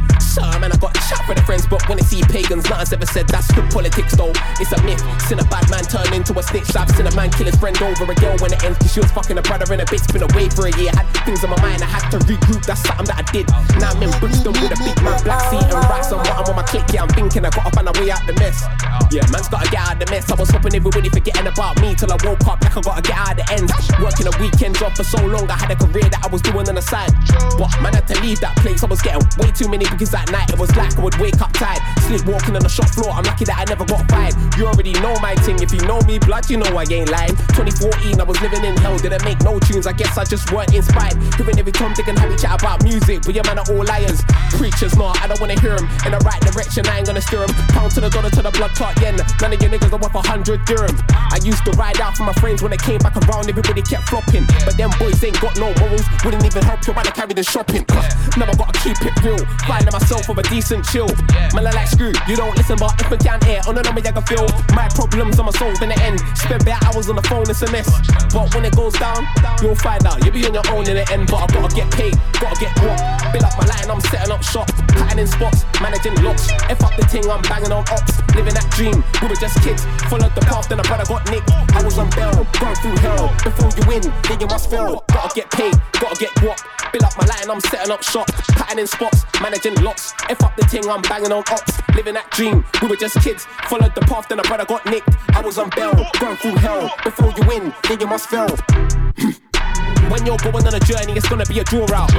Man 0.60 0.72
I 0.72 0.76
got 0.76 0.96
a 0.96 1.00
chat 1.04 1.22
for 1.26 1.34
the 1.34 1.42
friends, 1.42 1.66
but 1.66 1.86
when 1.88 1.98
they 1.98 2.04
see 2.04 2.22
pagans, 2.22 2.68
nothing's 2.68 2.92
ever 2.92 3.06
said. 3.06 3.28
That's 3.28 3.50
good 3.52 3.70
politics 3.70 4.16
though. 4.16 4.32
It's 4.58 4.72
a 4.72 4.80
myth. 4.82 5.02
Seen 5.28 5.38
a 5.38 5.46
bad 5.46 5.68
man 5.70 5.84
turn 5.84 6.08
into 6.12 6.32
a 6.38 6.42
snitch. 6.42 6.74
I've 6.74 6.90
seen 6.96 7.06
a 7.06 7.14
man 7.14 7.30
kill 7.30 7.46
his 7.46 7.56
friend 7.56 7.76
over 7.82 8.10
a 8.10 8.14
girl 8.16 8.36
when 8.40 8.52
it 8.52 8.64
ends. 8.64 8.78
Cause 8.78 8.92
she 8.92 9.00
was 9.00 9.12
fucking 9.12 9.38
a 9.38 9.42
brother 9.42 9.68
and 9.72 9.82
a 9.82 9.86
bitch. 9.86 10.06
Been 10.12 10.24
away 10.24 10.48
for 10.48 10.66
a 10.66 10.72
year. 10.80 10.90
Had 10.96 11.06
things 11.28 11.44
on 11.44 11.50
my 11.50 11.60
mind. 11.60 11.82
I 11.82 11.86
had 11.86 12.08
to 12.10 12.18
regroup. 12.24 12.64
That's 12.64 12.80
something 12.82 13.06
that 13.06 13.20
I 13.20 13.24
did. 13.30 13.46
Now 13.76 13.92
I'm 13.92 14.02
in 14.02 14.10
Brixton 14.18 14.52
with 14.56 14.72
a 14.72 14.78
big 14.80 14.96
man, 15.04 15.20
black 15.22 15.44
seat 15.52 15.66
and 15.68 15.84
rice 15.92 16.08
and 16.08 16.18
what 16.24 16.32
I'm 16.32 16.48
on 16.48 16.56
my 16.56 16.64
click. 16.64 16.88
Yeah, 16.92 17.04
I'm 17.04 17.12
thinking 17.12 17.44
I 17.44 17.50
gotta 17.50 17.70
find 17.76 17.88
a 17.88 17.94
way 18.00 18.10
out 18.10 18.24
the 18.26 18.34
mess. 18.40 18.64
Yeah, 19.12 19.28
man's 19.28 19.48
gotta 19.52 19.68
get 19.68 19.84
out 19.84 19.98
the 20.00 20.08
mess. 20.08 20.30
I 20.30 20.34
was 20.34 20.48
hoping 20.48 20.74
everybody 20.74 21.08
forgetting 21.12 21.46
about 21.46 21.76
me 21.82 21.94
till 21.94 22.10
I 22.10 22.16
woke 22.24 22.46
up 22.48 22.64
like 22.64 22.76
I 22.76 22.80
gotta 22.80 23.02
get 23.02 23.18
out 23.18 23.36
the 23.36 23.46
end. 23.52 23.68
Working 24.00 24.26
a 24.30 24.34
weekend 24.40 24.78
job 24.80 24.96
for 24.96 25.04
so 25.04 25.20
long, 25.20 25.50
I 25.50 25.58
had 25.60 25.70
a 25.70 25.76
career 25.76 26.08
that 26.08 26.24
I 26.24 26.28
was 26.32 26.40
doing 26.40 26.64
on 26.68 26.74
the 26.74 26.82
side. 26.82 27.12
But 27.60 27.68
man 27.84 27.92
had 27.92 28.08
to 28.08 28.16
leave 28.24 28.40
that 28.40 28.56
place. 28.64 28.82
I 28.82 28.86
was 28.86 29.02
getting 29.02 29.22
way 29.36 29.52
too 29.52 29.68
many 29.68 29.84
because 29.84 30.13
that 30.14 30.30
night 30.30 30.46
it 30.54 30.58
was 30.58 30.70
like 30.78 30.94
I 30.96 31.02
would 31.02 31.18
wake 31.18 31.42
up 31.42 31.50
tired, 31.52 31.82
sleepwalking 32.06 32.54
on 32.54 32.62
the 32.62 32.70
shop 32.70 32.86
floor. 32.94 33.10
I'm 33.10 33.26
lucky 33.26 33.44
that 33.50 33.58
I 33.58 33.66
never 33.66 33.84
got 33.84 34.06
fired. 34.06 34.38
You 34.54 34.70
already 34.70 34.94
know 35.02 35.18
my 35.18 35.34
thing. 35.42 35.58
If 35.58 35.74
you 35.74 35.82
know 35.90 35.98
me, 36.06 36.22
blood, 36.22 36.46
you 36.48 36.56
know 36.56 36.70
I 36.70 36.86
ain't 36.86 37.10
lying. 37.10 37.34
2014, 37.58 38.20
I 38.20 38.24
was 38.24 38.38
living 38.38 38.62
in 38.62 38.78
hell, 38.78 38.94
didn't 38.96 39.26
make 39.26 39.42
no 39.42 39.58
tunes. 39.58 39.90
I 39.90 39.92
guess 39.92 40.14
I 40.16 40.22
just 40.22 40.54
weren't 40.54 40.72
inspired. 40.72 41.18
Hearing 41.34 41.58
every 41.58 41.74
Tom, 41.74 41.92
Dick, 41.98 42.06
and 42.06 42.18
Harry 42.18 42.38
chat 42.38 42.62
about 42.62 42.84
music, 42.86 43.26
but 43.26 43.34
your 43.34 43.42
man 43.44 43.58
are 43.58 43.66
all 43.66 43.82
liars. 43.82 44.22
Preachers, 44.54 44.94
no, 44.94 45.10
I 45.18 45.26
don't 45.26 45.40
wanna 45.42 45.58
hear 45.58 45.74
them. 45.74 45.90
In 46.06 46.14
the 46.14 46.22
right 46.22 46.40
direction, 46.46 46.86
I 46.86 47.02
ain't 47.02 47.10
gonna 47.10 47.20
steer 47.24 47.42
them. 47.42 47.50
Pound 47.74 47.90
to 47.98 48.00
the 48.00 48.10
dollar 48.10 48.30
to 48.30 48.42
the 48.42 48.54
blood 48.54 48.70
clot, 48.78 48.94
yeah. 49.02 49.18
None 49.42 49.52
of 49.52 49.58
your 49.58 49.70
niggas 49.70 49.90
are 49.90 49.98
worth 49.98 50.14
a 50.14 50.22
hundred 50.22 50.62
dirham. 50.64 50.94
I 51.10 51.42
used 51.42 51.64
to 51.66 51.72
ride 51.74 51.98
out 52.00 52.14
for 52.16 52.22
my 52.22 52.34
friends 52.38 52.62
when 52.62 52.70
they 52.70 52.78
came 52.78 53.02
back 53.02 53.16
around, 53.16 53.48
everybody 53.50 53.82
kept 53.82 54.08
flopping. 54.08 54.46
But 54.62 54.76
them 54.78 54.90
boys 54.98 55.18
ain't 55.24 55.40
got 55.40 55.58
no 55.58 55.74
morals, 55.82 56.06
wouldn't 56.22 56.44
even 56.46 56.62
help 56.62 56.86
you 56.86 56.92
when 56.94 57.06
I 57.06 57.10
carry 57.10 57.34
the 57.34 57.42
shopping. 57.42 57.84
I 57.90 58.52
gotta 58.56 58.78
keep 58.84 59.00
it 59.00 59.16
real, 59.24 59.40
finding 59.66 59.93
myself 59.94 60.28
with 60.28 60.42
a 60.42 60.46
decent 60.50 60.82
chill. 60.90 61.06
Man, 61.54 61.62
I 61.62 61.70
like 61.70 61.86
screw, 61.86 62.10
you 62.26 62.34
don't 62.34 62.56
listen, 62.58 62.74
but 62.74 62.98
if 62.98 63.06
I 63.06 63.16
can 63.16 63.38
air, 63.46 63.62
on 63.70 63.76
oh, 63.76 63.78
and 63.78 63.86
on 63.86 63.94
me, 63.94 64.02
I 64.02 64.10
can 64.10 64.26
feel 64.26 64.46
my 64.74 64.90
problems 64.90 65.38
on 65.38 65.46
my 65.46 65.54
soul 65.54 65.70
in 65.70 65.94
the 65.94 65.98
end. 66.02 66.18
Spend 66.34 66.64
bare 66.66 66.78
hours 66.82 67.06
on 67.08 67.14
the 67.14 67.22
phone, 67.30 67.46
it's 67.46 67.62
a 67.62 67.70
mess. 67.70 67.86
But 68.34 68.50
when 68.54 68.66
it 68.66 68.74
goes 68.74 68.98
down, 68.98 69.22
you'll 69.62 69.78
find 69.78 70.02
out. 70.04 70.18
You'll 70.26 70.34
be 70.34 70.42
on 70.50 70.54
your 70.54 70.66
own 70.74 70.90
in 70.90 70.98
the 70.98 71.06
end, 71.14 71.30
but 71.30 71.38
I 71.38 71.46
gotta 71.46 71.70
get 71.70 71.88
paid, 71.94 72.18
gotta 72.42 72.58
get 72.58 72.74
what? 72.82 72.98
Build 73.30 73.46
up 73.46 73.54
my 73.54 73.66
line, 73.70 73.86
I'm 73.86 74.02
setting 74.10 74.34
up 74.34 74.42
shop, 74.42 74.66
cutting 74.98 75.22
in 75.22 75.28
spots, 75.30 75.62
managing 75.78 76.18
locks. 76.26 76.50
F 76.66 76.82
up 76.82 76.98
the 76.98 77.06
ting, 77.06 77.30
I'm 77.30 77.42
banging 77.46 77.70
on 77.70 77.86
ops, 77.94 78.18
living 78.34 78.54
that 78.58 78.66
dream. 78.74 78.98
We 79.22 79.30
were 79.30 79.38
just 79.38 79.62
kids, 79.62 79.86
followed 80.10 80.34
the 80.34 80.42
path, 80.42 80.66
then 80.68 80.82
I 80.82 80.84
brother 80.90 81.06
got 81.06 81.22
nicked. 81.30 81.54
I 81.70 81.86
was 81.86 81.98
on 82.02 82.10
bail, 82.18 82.42
going 82.58 82.78
through 82.82 82.98
hell. 82.98 83.30
Before 83.46 83.70
you 83.78 83.84
win, 83.86 84.02
then 84.26 84.42
you 84.42 84.50
must 84.50 84.66
fail. 84.70 85.06
Gotta 85.06 85.30
get 85.38 85.50
paid, 85.54 85.78
gotta 86.02 86.18
get 86.18 86.34
what? 86.42 86.58
Build 86.94 87.10
up 87.10 87.18
my 87.18 87.26
line, 87.26 87.50
I'm 87.50 87.60
setting 87.60 87.90
up 87.90 88.04
shop, 88.04 88.30
in 88.78 88.86
spots, 88.86 89.24
managing 89.42 89.74
locks. 89.82 90.14
F 90.30 90.40
up 90.44 90.54
the 90.54 90.62
ting, 90.62 90.88
I'm 90.88 91.02
banging 91.02 91.32
on 91.32 91.42
ops, 91.50 91.82
living 91.92 92.14
that 92.14 92.30
dream. 92.30 92.64
We 92.80 92.86
were 92.86 92.94
just 92.94 93.18
kids, 93.18 93.46
followed 93.66 93.96
the 93.96 94.00
path, 94.02 94.28
then 94.28 94.38
a 94.38 94.42
brother 94.42 94.64
got 94.64 94.86
nicked. 94.86 95.10
I 95.34 95.40
was 95.40 95.58
on 95.58 95.70
bail, 95.70 95.90
going 96.20 96.36
through 96.36 96.54
hell. 96.62 96.94
Before 97.02 97.34
you 97.34 97.42
win, 97.48 97.74
then 97.88 97.98
you 97.98 98.06
must 98.06 98.28
fail. 98.30 98.46
when 100.06 100.24
you're 100.24 100.38
going 100.38 100.62
on 100.62 100.74
a 100.74 100.78
journey, 100.86 101.14
it's 101.18 101.28
gonna 101.28 101.44
be 101.46 101.58
a 101.58 101.64
draw 101.64 101.82
out. 101.90 102.14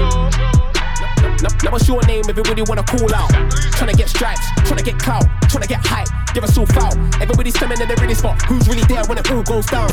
Now, 1.39 1.71
what's 1.71 1.87
your 1.87 2.03
name? 2.03 2.25
Everybody 2.27 2.63
wanna 2.67 2.83
call 2.83 3.15
out. 3.15 3.31
Tryna 3.79 3.95
get 3.95 4.09
stripes, 4.09 4.45
tryna 4.67 4.83
get 4.83 4.99
clout, 4.99 5.23
tryna 5.47 5.69
get 5.69 5.79
hype. 5.87 6.11
Give 6.33 6.43
us 6.43 6.57
all 6.57 6.65
foul. 6.65 6.91
Everybody's 7.23 7.55
coming 7.55 7.79
in 7.79 7.87
the 7.87 7.95
ready 7.95 8.13
spot. 8.13 8.41
Who's 8.41 8.67
really 8.67 8.83
there 8.91 9.05
when 9.05 9.19
it 9.19 9.31
all 9.31 9.43
goes 9.43 9.67
down? 9.67 9.91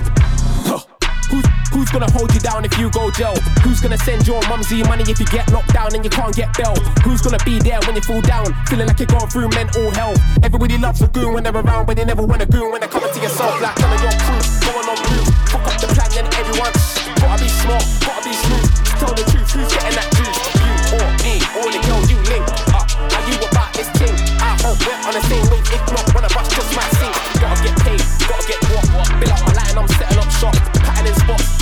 Huh. 0.66 0.91
Who's, 1.33 1.49
who's 1.72 1.89
gonna 1.89 2.12
hold 2.12 2.28
you 2.37 2.41
down 2.45 2.64
if 2.68 2.76
you 2.76 2.91
go 2.93 3.11
jail? 3.11 3.33
Who's 3.64 3.80
gonna 3.80 3.97
send 3.97 4.28
your 4.28 4.45
mumsy 4.53 4.85
money 4.85 5.03
if 5.09 5.18
you 5.18 5.24
get 5.33 5.49
locked 5.51 5.72
down 5.72 5.95
and 5.97 6.05
you 6.05 6.11
can't 6.12 6.37
get 6.37 6.53
bail? 6.61 6.76
Who's 7.09 7.22
gonna 7.24 7.41
be 7.41 7.59
there 7.59 7.80
when 7.89 7.97
you 7.97 8.05
fall 8.05 8.20
down, 8.20 8.53
feeling 8.68 8.87
like 8.87 9.01
you're 9.01 9.09
going 9.09 9.33
through 9.33 9.49
mental 9.57 9.89
health? 9.97 10.20
Everybody 10.45 10.76
loves 10.76 11.01
a 11.01 11.09
goon 11.09 11.33
when 11.33 11.43
they're 11.43 11.57
around, 11.57 11.87
but 11.87 11.97
they 11.97 12.05
never 12.05 12.20
want 12.20 12.43
a 12.43 12.47
goon 12.47 12.70
when 12.70 12.80
they're 12.85 12.93
coming 12.93 13.09
to 13.09 13.20
yourself. 13.20 13.57
Like 13.64 13.80
none 13.80 13.97
of 13.97 14.03
your 14.05 14.12
crew 14.12 14.45
going 14.61 14.87
on 14.93 14.99
move. 15.09 15.24
Fuck 15.49 15.64
up 15.72 15.80
the 15.80 15.89
plan, 15.97 16.11
then 16.12 16.28
everyone 16.37 16.72
gotta 17.16 17.41
be 17.41 17.49
smart, 17.49 17.85
gotta 18.05 18.28
be 18.28 18.37
smooth. 18.37 18.68
Tell 19.01 19.14
the 19.16 19.24
truth, 19.33 19.49
who's 19.57 19.72
getting 19.72 19.97
that 19.97 20.09
juice? 20.12 20.37
You 20.61 21.01
or 21.01 21.09
me, 21.24 21.41
or 21.57 21.66
the 21.72 21.80
girl 21.89 22.03
you 22.12 22.20
link 22.28 22.45
up. 22.76 22.85
Are 22.93 23.24
you 23.24 23.41
about 23.49 23.72
this 23.72 23.89
thing? 23.97 24.12
I 24.37 24.53
hope 24.61 24.76
we're 24.85 25.01
on 25.09 25.16
the 25.16 25.24
same. 25.33 25.49
If 25.49 25.80
not, 25.97 26.05
one 26.12 26.28
of 26.28 26.37
us 26.37 26.49
just 26.53 26.76
might 26.76 26.93
sink. 27.01 27.16
Gotta 27.41 27.57
get 27.64 27.76
paid, 27.80 28.05
gotta 28.28 28.45
get 28.45 28.61
what? 28.68 28.85
Build 29.16 29.33
up 29.33 29.41
my 29.49 29.53
line, 29.57 29.80
I'm 29.80 29.89
setting 29.97 30.20
up 30.20 30.28
shop, 30.37 30.53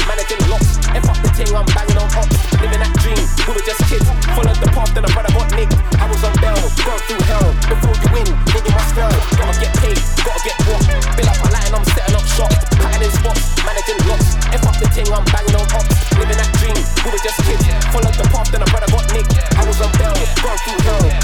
managing 0.07 0.43
locks. 0.51 0.79
F 0.91 1.07
up 1.07 1.19
the 1.23 1.31
ting, 1.37 1.53
I'm 1.55 1.67
banging 1.73 1.99
on 1.99 2.11
up. 2.19 2.29
Living 2.61 2.81
that 2.83 2.93
dream, 3.01 3.21
we 3.47 3.51
were 3.55 3.67
just 3.67 3.83
kids. 3.87 4.07
Followed 4.35 4.59
the 4.59 4.69
path, 4.75 4.91
then 4.95 5.05
I 5.07 5.11
brother 5.15 5.33
got 5.33 5.49
nicked. 5.55 5.77
I 5.97 6.07
was 6.11 6.23
on 6.25 6.35
bell, 6.43 6.59
going 6.59 7.03
through 7.07 7.23
hell. 7.31 7.49
Before 7.71 7.95
you 7.95 8.09
win, 8.15 8.29
then 8.53 8.63
you 8.67 8.73
must 8.75 8.93
know. 8.97 9.11
Gotta 9.39 9.55
get 9.61 9.73
paid, 9.79 9.99
gotta 10.27 10.41
get 10.43 10.57
what. 10.67 10.83
Fill 11.15 11.29
up 11.31 11.39
my 11.43 11.51
line, 11.55 11.73
I'm 11.75 11.87
setting 11.95 12.17
up 12.17 12.27
shop. 12.27 12.53
Patting 12.81 13.07
in 13.07 13.13
spots, 13.15 13.43
managing 13.63 14.01
locks. 14.09 14.29
F 14.51 14.65
up 14.67 14.77
the 14.81 14.87
ting, 14.91 15.09
I'm 15.13 15.25
banging 15.31 15.57
on 15.57 15.69
up. 15.75 15.87
Living 16.19 16.39
that 16.39 16.51
dream, 16.59 16.79
we 17.05 17.09
were 17.15 17.23
just 17.23 17.39
kids. 17.47 17.65
Followed 17.95 18.17
the 18.17 18.27
path, 18.29 18.51
then 18.51 18.63
I 18.63 18.69
brother 18.69 18.91
got 18.91 19.07
nicked. 19.15 19.33
I 19.57 19.63
was 19.65 19.79
on 19.81 19.93
bell, 19.97 20.17
going 20.43 20.61
through 20.67 20.81
hell. 20.85 21.20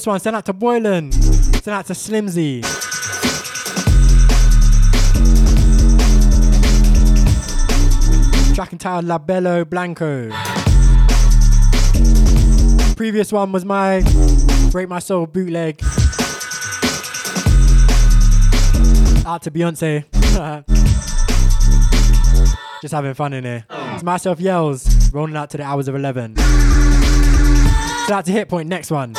This 0.00 0.06
one 0.06 0.18
sent 0.18 0.34
out 0.34 0.46
to 0.46 0.54
Boylan. 0.54 1.12
Sent 1.12 1.68
out 1.68 1.84
to 1.84 1.92
Slimzy. 1.92 2.64
Track 8.54 8.72
and 8.72 8.80
title 8.80 9.06
La 9.06 9.18
Bello 9.18 9.66
Blanco. 9.66 10.30
Previous 12.96 13.30
one 13.30 13.52
was 13.52 13.66
my 13.66 14.00
Break 14.72 14.88
My 14.88 15.00
Soul 15.00 15.26
bootleg. 15.26 15.82
Out 19.26 19.42
to 19.42 19.50
Beyonce. 19.50 20.06
Just 22.80 22.94
having 22.94 23.12
fun 23.12 23.34
in 23.34 23.44
here. 23.44 23.66
It's 23.68 24.02
myself 24.02 24.38
Yelz, 24.38 25.12
rolling 25.12 25.36
out 25.36 25.50
to 25.50 25.58
the 25.58 25.64
hours 25.64 25.88
of 25.88 25.94
11. 25.94 26.38
So 26.38 28.14
out 28.14 28.24
to 28.24 28.32
hit 28.32 28.48
point, 28.48 28.66
next 28.66 28.90
one. 28.90 29.14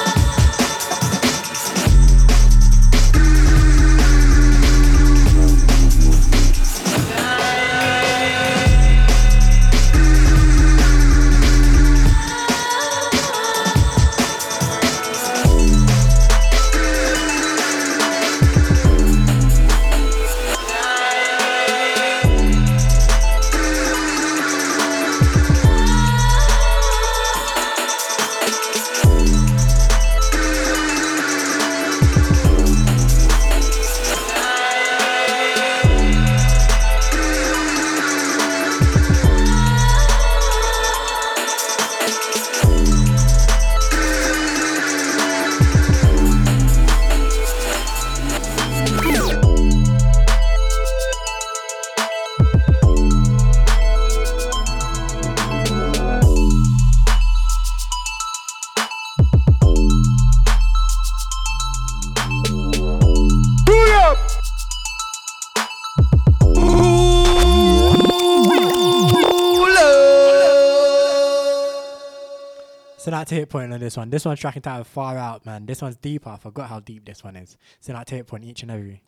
Out 73.22 73.28
to 73.28 73.36
hit 73.36 73.50
point 73.50 73.72
on 73.72 73.80
this 73.80 73.98
one. 73.98 74.10
This 74.10 74.26
one's 74.26 74.40
tracking 74.40 74.64
title 74.64 74.84
far 74.84 75.16
out, 75.16 75.46
man. 75.46 75.68
This 75.68 75.80
one's 75.80 75.96
deeper. 75.96 76.28
I 76.28 76.38
forgot 76.38 76.70
how 76.70 76.80
deep 76.80 77.06
this 77.06 77.24
one 77.24 77.36
is. 77.36 77.56
So 77.80 77.94
out 77.94 78.08
to 78.08 78.16
hit 78.16 78.26
point 78.26 78.44
each 78.44 78.64
and 78.64 78.72
every. 78.72 79.04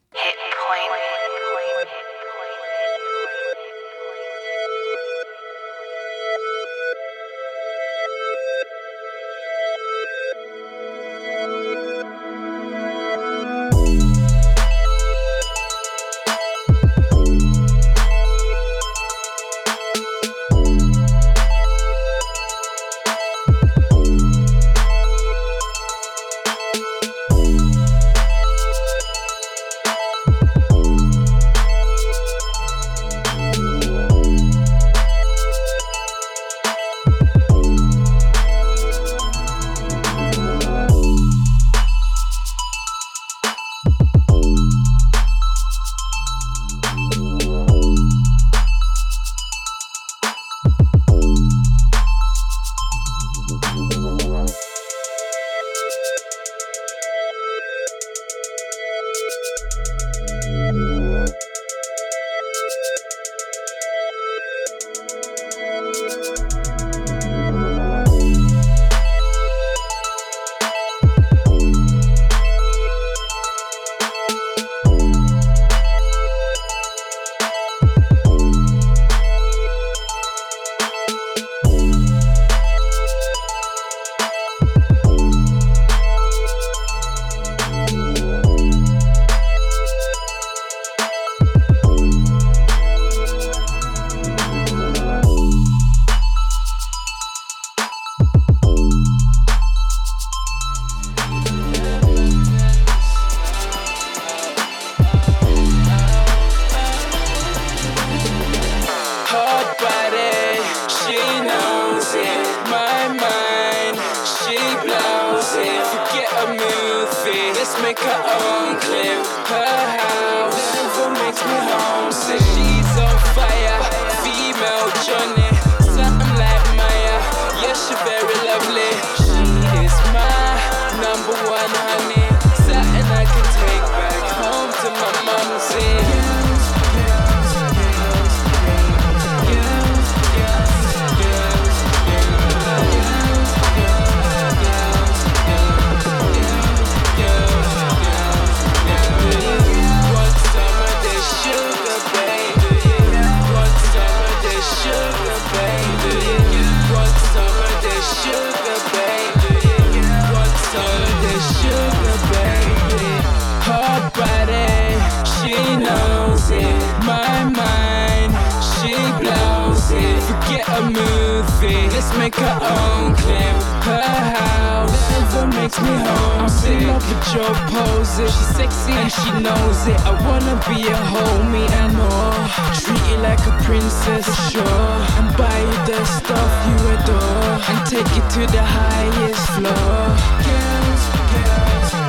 a 170.78 170.82
movie. 170.82 171.88
Let's 171.94 172.12
make 172.18 172.38
our 172.40 172.60
own 172.62 173.16
clip. 173.16 173.56
Her 173.86 174.02
house 174.02 174.96
never 175.12 175.48
makes 175.48 175.80
me 175.80 175.94
homesick. 176.08 176.72
I'm 176.72 176.82
in 176.82 176.88
love 176.88 177.06
with 177.10 177.26
your 177.36 177.54
poses. 177.70 178.32
She's 178.34 178.52
sexy 178.58 178.94
and 178.94 179.12
she 179.12 179.32
knows 179.46 179.80
it. 179.88 180.00
I 180.10 180.14
wanna 180.28 180.56
be 180.68 180.80
a 180.88 181.00
homie, 181.14 181.70
I 181.82 181.86
know. 181.98 182.34
Treat 182.82 183.04
you 183.12 183.18
like 183.22 183.44
a 183.46 183.54
princess, 183.64 184.26
sure. 184.52 184.94
And 185.20 185.30
buy 185.38 185.58
you 185.70 185.78
the 185.90 186.00
stuff 186.06 186.54
you 186.68 186.78
adore. 186.96 187.54
And 187.70 187.80
take 187.94 188.12
you 188.16 188.24
to 188.36 188.42
the 188.52 188.64
highest 188.64 189.44
floor. 189.54 190.00
Girls, 190.48 191.04
girls. 191.34 192.03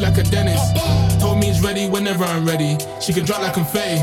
Like 0.00 0.18
a 0.18 0.22
dentist. 0.22 1.20
Told 1.20 1.38
me 1.38 1.46
he's 1.46 1.60
ready 1.62 1.88
whenever 1.88 2.24
I'm 2.24 2.46
ready. 2.46 2.78
She 3.00 3.12
can 3.12 3.24
drop 3.24 3.42
like 3.42 3.54
confetti. 3.54 4.02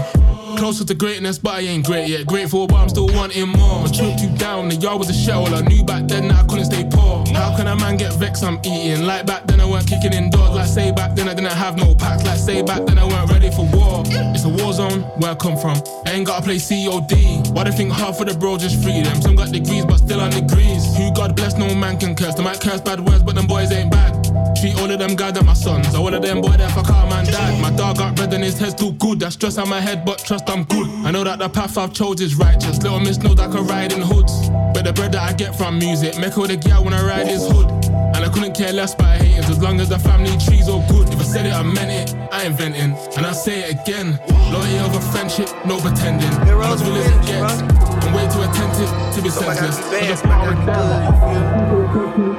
Closer 0.58 0.86
to 0.86 0.96
greatness, 0.96 1.38
but 1.38 1.56
I 1.56 1.60
ain't 1.62 1.86
great 1.86 2.08
yet. 2.08 2.26
Grateful, 2.26 2.68
but 2.68 2.78
I'm 2.78 2.90
still 2.90 3.08
wanting 3.08 3.50
more. 3.50 3.86
I 3.86 4.18
you 4.22 4.36
down, 4.38 4.70
the 4.70 4.76
yard 4.76 4.98
was 4.98 5.10
a 5.10 5.14
shell. 5.14 5.46
I 5.54 5.62
knew 5.62 5.84
back 5.84 6.08
then 6.08 6.30
that 6.30 6.46
I 6.46 6.48
couldn't 6.48 6.66
stay 6.66 6.88
poor. 6.90 7.26
How 7.34 7.56
can 7.56 7.68
a 7.68 7.76
man 7.76 7.98
get 7.98 8.14
vexed? 8.14 8.44
I'm 8.44 8.60
eating. 8.64 9.06
Like 9.06 9.26
back 9.26 9.46
then, 9.46 9.60
I 9.60 9.70
weren't 9.70 9.88
kicking 9.88 10.14
in 10.14 10.30
doors. 10.30 10.56
Like 10.56 10.68
say 10.68 10.92
back 10.92 11.16
then, 11.16 11.28
I 11.28 11.34
didn't 11.34 11.52
have 11.52 11.78
no 11.78 11.94
packs. 11.94 12.24
Like 12.26 12.40
say 12.40 12.64
back 12.64 12.86
then, 12.86 12.98
I 12.98 13.06
weren't 13.06 13.32
ready 13.32 13.52
for 13.52 13.66
war. 13.74 14.04
It's 14.08 14.46
a 14.46 14.50
war 14.50 14.74
zone 14.74 15.02
where 15.20 15.32
I 15.32 15.36
come 15.36 15.58
from. 15.58 15.78
I 16.06 16.14
ain't 16.14 16.26
gotta 16.26 16.44
play 16.44 16.60
COD. 16.60 17.54
Why 17.54 17.64
they 17.66 17.72
think 17.72 17.92
half 17.92 18.20
of 18.20 18.28
the 18.28 18.36
bro 18.38 18.58
just 18.58 18.82
free 18.82 19.02
them? 19.02 19.22
Some 19.22 19.36
got 19.36 19.52
degrees, 19.52 19.86
but 19.86 19.98
still 19.98 20.22
on 20.22 20.32
degrees. 20.32 20.86
Who 20.98 21.14
God 21.14 21.36
bless, 21.36 21.56
no 21.56 21.74
man 21.76 22.00
can 22.00 22.16
curse. 22.16 22.36
They 22.36 22.44
might 22.44 22.62
curse 22.62 22.82
bad 22.82 23.00
words, 23.06 23.22
but 23.22 23.36
them 23.36 23.46
boys 23.46 23.72
ain't 23.72 23.92
bad. 23.92 24.17
Treat 24.60 24.76
all 24.80 24.90
of 24.90 24.98
them 24.98 25.16
guys 25.16 25.36
like 25.36 25.46
my 25.46 25.54
sons. 25.54 25.94
All 25.94 26.12
of 26.12 26.22
them 26.22 26.42
boy 26.42 26.58
that 26.58 26.72
fuck 26.72 26.90
out 26.90 27.08
man 27.10 27.26
dad. 27.26 27.62
My 27.62 27.70
dog 27.78 27.98
got 27.98 28.20
red 28.20 28.34
and 28.34 28.44
his 28.44 28.58
head's 28.58 28.74
too 28.74 28.92
good. 28.94 29.20
That 29.20 29.34
stress 29.34 29.60
on 29.60 29.70
my 29.70 29.80
head, 29.80 30.04
but 30.04 30.18
trust 30.18 30.50
I'm 30.50 30.64
good. 30.64 30.88
I 31.06 31.12
know 31.12 31.24
that 31.24 31.38
the 31.38 31.48
path 31.48 31.78
I've 31.78 31.94
chose 31.94 32.22
is 32.22 32.36
righteous. 32.36 32.82
Little 32.82 33.00
miss 33.00 33.20
knows 33.20 33.40
I 33.40 33.48
can 33.52 33.68
ride 33.68 33.94
in 33.94 34.02
hoods. 34.02 34.50
But 34.74 34.86
the 34.86 34.94
bread 34.94 35.12
that 35.12 35.22
I 35.22 35.34
get 35.34 35.56
from 35.56 35.78
music, 35.78 36.18
make 36.18 36.36
all 36.38 36.48
the 36.48 36.58
gear 36.58 36.82
when 36.82 36.94
I 36.94 37.06
ride 37.06 37.28
is 37.28 37.48
hood. 37.48 37.70
And 38.16 38.26
I 38.26 38.30
couldn't 38.30 38.56
care 38.56 38.74
less 38.74 38.96
about 38.96 39.22
haters 39.22 39.48
as 39.48 39.62
long 39.62 39.80
as 39.80 39.90
the 39.90 40.00
family 40.00 40.36
tree's 40.38 40.68
all 40.68 40.84
good. 40.90 41.08
If 41.14 41.20
I 41.20 41.24
said 41.24 41.46
it, 41.46 41.54
I 41.54 41.62
meant 41.62 41.92
it. 41.92 42.16
I 42.32 42.46
inventing, 42.46 42.98
and 43.16 43.26
I 43.28 43.34
say 43.34 43.62
it 43.62 43.80
again. 43.80 44.20
Loyalty 44.52 44.80
over 44.80 45.00
friendship, 45.12 45.50
no 45.68 45.80
pretending. 45.80 46.30
I'm 46.50 46.74
as 46.74 46.84
real 46.84 46.96
as 46.96 47.06
it 47.06 47.26
gets. 47.28 47.62
I'm 48.06 48.14
way 48.14 48.28
too 48.34 48.42
attentive 48.42 48.90
to 49.14 49.22
be 49.22 49.30
senseless. 49.30 49.78
Cause 49.78 49.94
I 49.94 50.16
thought 50.16 50.48
I 50.48 51.10
was 51.10 52.16
them. 52.18 52.36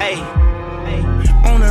Hey. 0.00 0.37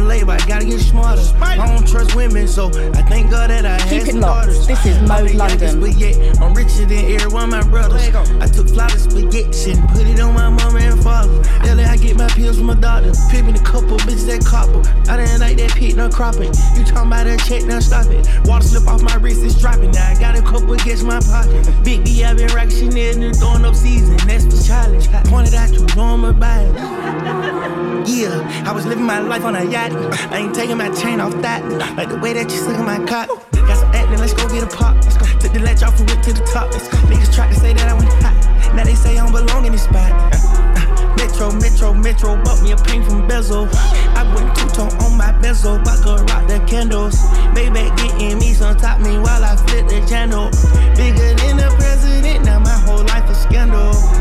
On 0.07 0.11
the 0.11 0.19
label, 0.19 0.31
I 0.31 0.37
gotta 0.47 0.63
get 0.63 0.79
smarter. 0.79 1.21
I 1.41 1.57
don't 1.57 1.85
trust 1.85 2.15
women, 2.15 2.47
so 2.47 2.69
I 2.95 3.03
thank 3.11 3.29
God 3.29 3.49
that 3.49 3.65
I 3.65 3.77
Keep 3.89 4.07
had 4.07 4.07
it 4.07 4.11
some 4.11 4.21
locked. 4.21 4.47
daughters. 4.47 4.65
This 4.65 4.85
is 4.85 5.01
Mo 5.01 5.15
I'm 5.15 5.25
the 5.27 5.35
youngest, 5.35 5.75
London. 5.75 5.79
But 5.81 5.99
yet, 5.99 6.39
I'm 6.39 6.53
richer 6.53 6.85
than 6.87 7.11
every 7.11 7.27
one 7.27 7.43
of 7.43 7.49
my 7.49 7.63
brothers. 7.67 8.07
I 8.39 8.47
took 8.47 8.69
flawless 8.69 9.03
spaghetti 9.03 9.75
and 9.75 9.83
put 9.89 10.07
it 10.07 10.17
on 10.21 10.33
my 10.33 10.47
mama 10.47 10.79
and 10.79 11.03
father. 11.03 11.35
LA, 11.67 11.83
I 11.83 11.97
get 11.97 12.15
my 12.15 12.29
pills 12.29 12.55
from 12.55 12.67
my 12.67 12.75
doctor. 12.75 13.11
Pimping 13.29 13.59
a 13.59 13.63
couple 13.67 13.99
bitches 14.07 14.31
that 14.31 14.45
copper. 14.47 14.79
I 15.11 15.17
didn't 15.17 15.41
like 15.41 15.57
that 15.57 15.75
pit, 15.75 15.97
no 15.97 16.07
cropping. 16.07 16.55
You 16.79 16.87
talking 16.87 17.11
about 17.11 17.27
that 17.27 17.43
check, 17.43 17.65
now 17.67 17.81
stop 17.83 18.07
it. 18.07 18.23
Water 18.47 18.63
slip 18.63 18.87
off 18.87 19.01
my 19.03 19.15
wrist, 19.15 19.43
it's 19.43 19.59
dropping. 19.59 19.91
Now 19.91 20.07
I 20.07 20.15
got 20.15 20.39
a 20.39 20.41
couple 20.41 20.71
against 20.71 21.03
my 21.03 21.19
pocket. 21.19 21.67
Big 21.83 22.05
B, 22.05 22.23
I 22.23 22.33
been 22.33 22.47
rocking 22.55 22.95
Chanel 22.95 23.23
and 23.27 23.35
throwing 23.35 23.65
up 23.65 23.75
season. 23.75 24.15
That's 24.23 24.47
for 24.47 24.55
challenge. 24.63 25.11
Pointed 25.27 25.53
out 25.53 25.67
you, 25.75 25.83
know 25.99 26.15
I'm 26.15 26.23
about 26.23 26.56
it. 26.56 26.56
Yeah, 28.07 28.63
I 28.65 28.71
was 28.71 28.85
living 28.85 29.03
my 29.03 29.19
life 29.19 29.43
on 29.43 29.53
a 29.53 29.65
yacht. 29.65 29.91
I 30.31 30.37
ain't 30.37 30.55
taking 30.55 30.77
my 30.77 30.89
chain 30.95 31.19
off 31.19 31.33
that. 31.41 31.61
Like 31.97 32.07
the 32.07 32.17
way 32.17 32.31
that 32.31 32.49
you 32.49 32.57
suck 32.57 32.79
my 32.79 33.03
cock. 33.05 33.27
Got 33.51 33.77
some 33.77 33.91
acting, 33.91 34.19
let's 34.19 34.31
go 34.31 34.47
get 34.47 34.63
a 34.63 34.67
pop. 34.67 34.95
Let's 35.03 35.17
go. 35.17 35.25
Took 35.39 35.51
the 35.51 35.59
latch 35.59 35.83
off 35.83 35.99
and 35.99 36.09
went 36.09 36.23
to 36.23 36.31
the 36.31 36.45
top. 36.45 36.71
Niggas 37.11 37.35
tried 37.35 37.53
to 37.53 37.59
say 37.59 37.73
that 37.73 37.83
I 37.83 37.93
went 37.93 38.07
hot. 38.23 38.73
Now 38.73 38.85
they 38.85 38.95
say 38.95 39.17
I 39.17 39.27
don't 39.27 39.33
belong 39.33 39.65
in 39.65 39.73
this 39.73 39.83
spot. 39.83 40.09
Uh, 40.09 40.39
uh, 40.39 41.17
metro, 41.17 41.51
Metro, 41.51 41.93
Metro, 41.93 42.43
bought 42.43 42.63
me 42.63 42.71
a 42.71 42.77
paint 42.77 43.03
from 43.03 43.27
Bezel. 43.27 43.67
I 44.15 44.23
went 44.33 44.55
two 44.55 44.69
tone 44.69 44.91
on 45.03 45.17
my 45.17 45.33
bezel, 45.41 45.75
I 45.75 45.99
could 45.99 46.23
rock 46.31 46.47
the 46.47 46.63
candles. 46.65 47.19
Baby 47.53 47.91
getting 47.99 48.39
me 48.39 48.53
some 48.53 48.77
top 48.77 49.01
me 49.01 49.19
while 49.19 49.43
I 49.43 49.57
flip 49.67 49.85
the 49.87 49.99
channel. 50.07 50.47
Bigger 50.95 51.35
than 51.35 51.57
the 51.57 51.75
president, 51.75 52.45
now 52.45 52.59
my 52.59 52.71
whole 52.87 53.03
life 53.03 53.29
a 53.29 53.35
scandal. 53.35 54.16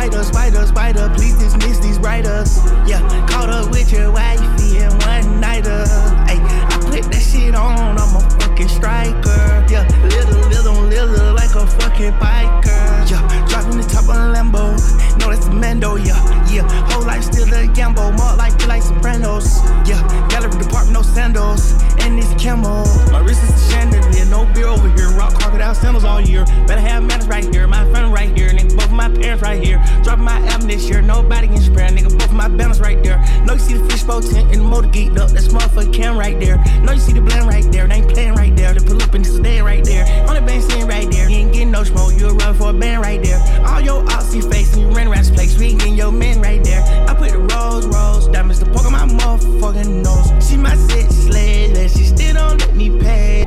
Spider, 0.00 0.24
spider, 0.24 0.66
spider, 0.66 1.12
please 1.14 1.34
dismiss 1.34 1.78
these 1.78 1.98
writers. 1.98 2.56
Yeah, 2.88 3.02
caught 3.28 3.50
up 3.50 3.70
with 3.70 3.92
your 3.92 4.10
wifey 4.10 4.78
and 4.78 4.94
one 5.02 5.40
nighter. 5.40 5.84
Ay, 6.26 6.40
I 6.40 6.78
put 6.80 7.12
that 7.12 7.20
shit 7.20 7.54
on, 7.54 7.98
I'm 7.98 8.16
a 8.16 8.30
fucking 8.40 8.68
striker. 8.68 9.66
Yeah, 9.68 9.86
little, 10.04 10.40
little, 10.48 10.82
little, 10.84 11.34
like 11.34 11.54
a 11.54 11.66
fucking 11.66 12.12
biker. 12.12 12.89
Yeah, 13.10 13.26
dropping 13.48 13.76
the 13.76 13.82
top 13.82 14.04
of 14.04 14.10
a 14.10 14.30
Lambo. 14.30 14.78
No, 15.18 15.30
that's 15.30 15.46
a 15.46 15.50
Mando, 15.50 15.96
yeah, 15.96 16.14
yeah. 16.46 16.62
Whole 16.90 17.04
life 17.04 17.24
still 17.24 17.52
a 17.52 17.66
gamble, 17.66 18.12
more 18.12 18.36
like 18.36 18.54
you 18.62 18.68
like 18.68 18.82
Sopranos. 18.82 19.58
Yeah, 19.84 20.00
gallery 20.30 20.56
department, 20.62 20.92
no 20.92 21.02
sandals, 21.02 21.72
and 21.98 22.16
this 22.16 22.30
camo. 22.40 22.84
My 23.10 23.18
wrist 23.18 23.42
is 23.42 23.50
a 23.50 23.70
chandelier, 23.70 24.24
no 24.26 24.46
beer 24.54 24.68
over 24.68 24.88
here. 24.94 25.10
Rock 25.18 25.34
crocodile 25.34 25.74
sandals 25.74 26.04
all 26.04 26.20
year. 26.20 26.44
Better 26.66 26.80
have 26.80 27.02
manners 27.02 27.26
right 27.26 27.44
here, 27.52 27.66
my 27.66 27.84
friend 27.90 28.12
right 28.12 28.30
here, 28.38 28.50
nigga. 28.50 28.76
Both 28.76 28.92
my 28.92 29.08
parents 29.08 29.42
right 29.42 29.62
here. 29.62 29.82
Dropping 30.04 30.24
my 30.24 30.38
album 30.46 30.68
this 30.68 30.88
year, 30.88 31.02
nobody 31.02 31.48
can 31.48 31.60
spare, 31.60 31.88
nigga. 31.88 32.16
Both 32.16 32.32
my 32.32 32.48
banners 32.48 32.80
right 32.80 33.02
there. 33.02 33.18
No, 33.44 33.54
you 33.54 33.58
see 33.58 33.74
the 33.74 33.84
fishbowl 33.90 34.20
tent 34.20 34.52
and 34.52 34.60
the 34.60 34.64
motor 34.64 34.88
geeked 34.88 35.18
up. 35.18 35.30
That's 35.30 35.48
motherfucking 35.48 35.92
cam 35.92 36.16
right 36.16 36.38
there. 36.38 36.58
No, 36.82 36.92
you 36.92 37.00
see 37.00 37.12
the 37.12 37.20
blend 37.20 37.48
right 37.48 37.66
there. 37.72 37.88
They 37.88 37.96
ain't 37.96 38.08
playing 38.08 38.34
right 38.34 38.54
there. 38.56 38.72
They 38.72 38.86
pull 38.86 39.02
up 39.02 39.14
in 39.14 39.22
the 39.22 39.28
sedan 39.28 39.64
right 39.64 39.84
there. 39.84 40.06
On 40.28 40.34
the 40.36 40.42
band 40.42 40.62
sitting 40.62 40.86
right 40.86 41.10
there. 41.10 41.28
You 41.28 41.36
ain't 41.38 41.52
getting 41.52 41.72
no 41.72 41.82
smoke. 41.82 42.12
You 42.16 42.28
a 42.28 42.34
run 42.34 42.54
for 42.54 42.70
a 42.70 42.72
band 42.72 42.99
right 43.00 43.22
there. 43.22 43.40
All 43.66 43.80
your 43.80 44.02
oxy 44.12 44.40
face 44.40 44.74
and 44.74 44.82
you 44.82 44.88
around 44.88 45.10
this 45.10 45.30
place. 45.30 45.58
We 45.58 45.66
ain't 45.68 45.78
getting 45.80 45.94
your 45.94 46.12
men 46.12 46.40
right 46.40 46.62
there. 46.62 46.82
I 47.08 47.14
put 47.14 47.32
the 47.32 47.38
rose, 47.38 47.86
rose 47.86 48.28
diamonds 48.28 48.60
to 48.60 48.66
poke 48.66 48.84
on 48.86 48.92
my 48.92 49.06
motherfucking 49.06 50.02
nose. 50.04 50.48
She 50.48 50.56
my 50.56 50.76
slave, 50.76 51.76
and 51.76 51.90
she 51.90 52.04
still 52.04 52.34
don't 52.34 52.60
let 52.60 52.74
me 52.74 52.90
pay. 52.98 53.44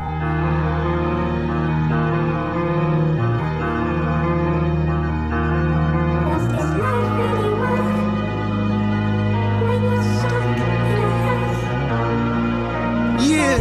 Yeah. 13.25 13.57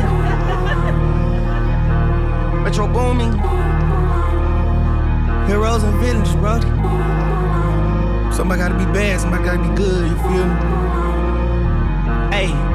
Metro 2.64 2.86
Boomin. 2.89 3.62
Heroes 5.63 5.85
and 5.85 5.95
villains, 6.01 6.35
bro. 6.35 6.59
Somebody 8.33 8.63
gotta 8.63 8.77
be 8.77 8.85
bad, 8.87 9.21
somebody 9.21 9.45
gotta 9.45 9.63
be 9.63 9.69
good, 9.77 10.11
you 10.11 10.17
feel 10.17 10.45
me? 10.45 10.55
Hey. 12.35 12.72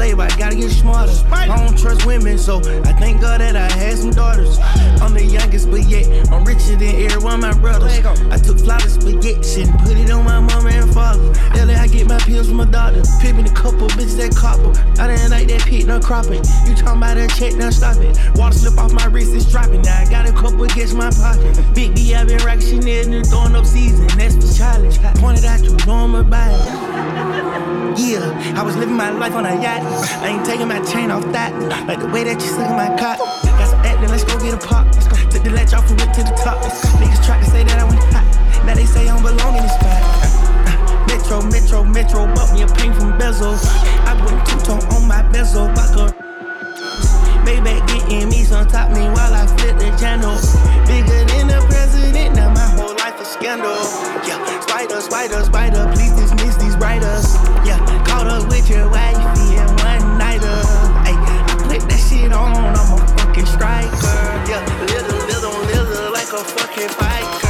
The 0.00 0.22
I 0.22 0.28
gotta 0.38 0.56
get 0.56 0.70
smarter. 0.70 1.12
I 1.30 1.46
don't 1.46 1.76
trust 1.76 2.06
women, 2.06 2.38
so 2.38 2.56
I 2.88 2.92
thank 2.94 3.20
God 3.20 3.42
that 3.42 3.54
I 3.54 3.70
had 3.70 3.98
some 3.98 4.12
daughters. 4.12 4.58
I'm 5.02 5.12
the 5.12 5.22
youngest, 5.22 5.70
but 5.70 5.82
yet 5.82 6.08
I'm 6.32 6.42
richer 6.42 6.74
than 6.76 6.94
every 7.04 7.22
one 7.22 7.34
of 7.34 7.40
my 7.40 7.52
brothers. 7.52 7.92
I 8.32 8.38
took 8.38 8.58
flawless 8.58 8.94
spaghetti 8.94 9.42
shit 9.42 9.68
and 9.68 9.78
put 9.80 9.98
it 9.98 10.10
on 10.10 10.24
my 10.24 10.40
mama 10.40 10.70
and 10.70 10.90
father. 10.94 11.28
LA, 11.52 11.74
I 11.74 11.86
get 11.86 12.08
my 12.08 12.18
pills 12.20 12.48
from 12.48 12.56
my 12.56 12.64
doctor. 12.64 13.02
Pimping 13.20 13.46
a 13.46 13.52
couple 13.52 13.88
bitches 13.88 14.16
that 14.16 14.34
copper. 14.34 14.72
I 14.98 15.06
didn't 15.06 15.32
like 15.32 15.48
that 15.48 15.60
pit, 15.68 15.86
no 15.86 16.00
cropping. 16.00 16.44
You 16.64 16.74
talking 16.74 16.96
about 16.96 17.16
that 17.16 17.30
check, 17.36 17.54
now 17.56 17.68
stop 17.68 17.98
it. 17.98 18.16
Water 18.36 18.56
slip 18.56 18.78
off 18.78 18.92
my 18.92 19.04
wrist, 19.04 19.34
it's 19.34 19.52
dropping. 19.52 19.82
Now 19.82 20.00
I 20.00 20.08
got 20.08 20.26
a 20.26 20.32
couple 20.32 20.64
against 20.64 20.94
my 20.94 21.10
pocket. 21.10 21.60
Big 21.74 21.94
B, 21.94 22.14
I 22.14 22.24
been 22.24 22.38
rocking 22.38 22.80
Chanel 22.80 23.12
and 23.12 23.26
throwing 23.26 23.54
up 23.54 23.66
season. 23.66 24.06
That's 24.16 24.34
for 24.34 24.48
challenge. 24.56 24.96
Pointed 25.20 25.44
out 25.44 25.60
you, 25.62 25.76
know 25.84 26.08
I'm 26.08 26.14
about 26.14 26.56
it. 26.56 28.00
Yeah, 28.00 28.54
I 28.56 28.62
was 28.62 28.76
living 28.76 28.96
my 28.96 29.10
life 29.10 29.34
on 29.34 29.44
a 29.44 29.60
yacht. 29.60 29.82
I 30.00 30.28
ain't 30.28 30.46
taking 30.46 30.68
my 30.68 30.80
chain 30.84 31.10
off 31.10 31.24
that. 31.32 31.52
Like 31.86 32.00
the 32.00 32.08
way 32.08 32.24
that 32.24 32.40
you 32.40 32.48
suck 32.48 32.70
my 32.72 32.88
cock. 32.96 33.18
Got 33.18 33.68
some 33.68 33.80
acting, 33.84 34.08
let's 34.08 34.24
go 34.24 34.38
get 34.40 34.54
a 34.54 34.58
pop. 34.58 34.86
Let's 34.94 35.08
go. 35.08 35.16
Took 35.28 35.44
the 35.44 35.50
latch 35.50 35.72
off 35.74 35.88
and 35.90 36.00
went 36.00 36.14
to 36.14 36.22
the 36.24 36.34
top. 36.40 36.58
Niggas 37.00 37.24
tried 37.24 37.44
to 37.44 37.50
say 37.50 37.64
that 37.64 37.78
I 37.78 37.84
went 37.84 38.00
hot. 38.08 38.24
Now 38.64 38.74
they 38.74 38.86
say 38.86 39.08
I 39.08 39.12
don't 39.12 39.22
belong 39.22 39.56
in 39.56 39.62
this 39.62 39.74
spot. 39.76 40.02
Metro, 41.06 41.42
Metro, 41.52 41.84
Metro, 41.84 42.20
bought 42.34 42.52
me 42.52 42.62
a 42.62 42.66
paint 42.66 42.96
from 42.96 43.16
Bezel. 43.18 43.54
I 44.08 44.16
went 44.24 44.40
two 44.48 44.58
tone 44.64 44.82
on 44.96 45.06
my 45.06 45.22
bezel. 45.30 45.68
Vodka. 45.76 46.16
Baby 47.44 47.80
getting 47.86 48.28
me 48.28 48.44
some 48.44 48.66
top 48.66 48.90
me 48.90 49.04
while 49.12 49.32
I 49.32 49.46
flip 49.58 49.78
the 49.78 49.90
channel. 50.00 50.36
Bigger 50.86 51.24
than 51.28 51.48
the 51.48 51.60
president, 51.68 52.36
now 52.36 52.52
my 52.52 52.66
whole 52.74 52.96
life 52.96 53.20
a 53.20 53.24
scandal. 53.24 53.78
Yeah, 54.26 54.40
spider, 54.60 55.00
spider, 55.00 55.44
spider, 55.44 55.90
please 55.94 56.12
dismiss 56.12 56.56
these 56.56 56.76
writers. 56.76 57.34
Yeah, 57.66 57.78
caught 58.06 58.26
up 58.26 58.48
with 58.48 58.68
your 58.68 58.88
wifey 58.90 59.09
on, 62.28 62.76
I'm 62.76 62.92
a 62.92 63.06
fucking 63.18 63.46
striker. 63.46 63.90
Yeah, 64.48 64.64
little, 64.80 65.18
little, 65.26 65.60
little, 65.64 66.12
like 66.12 66.32
a 66.32 66.44
fucking 66.44 66.88
fighter. 66.88 67.49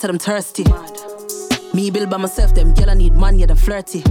Water, 0.00 0.06
them 0.06 0.18
thirsty. 0.18 0.64
Me 1.74 1.90
build 1.90 2.10
by 2.10 2.16
myself, 2.16 2.54
them 2.54 2.74
girl, 2.74 2.90
I 2.90 2.94
need 2.94 3.14
man, 3.14 3.38
yeah, 3.38 3.46
them 3.46 3.56
flirty. 3.56 4.02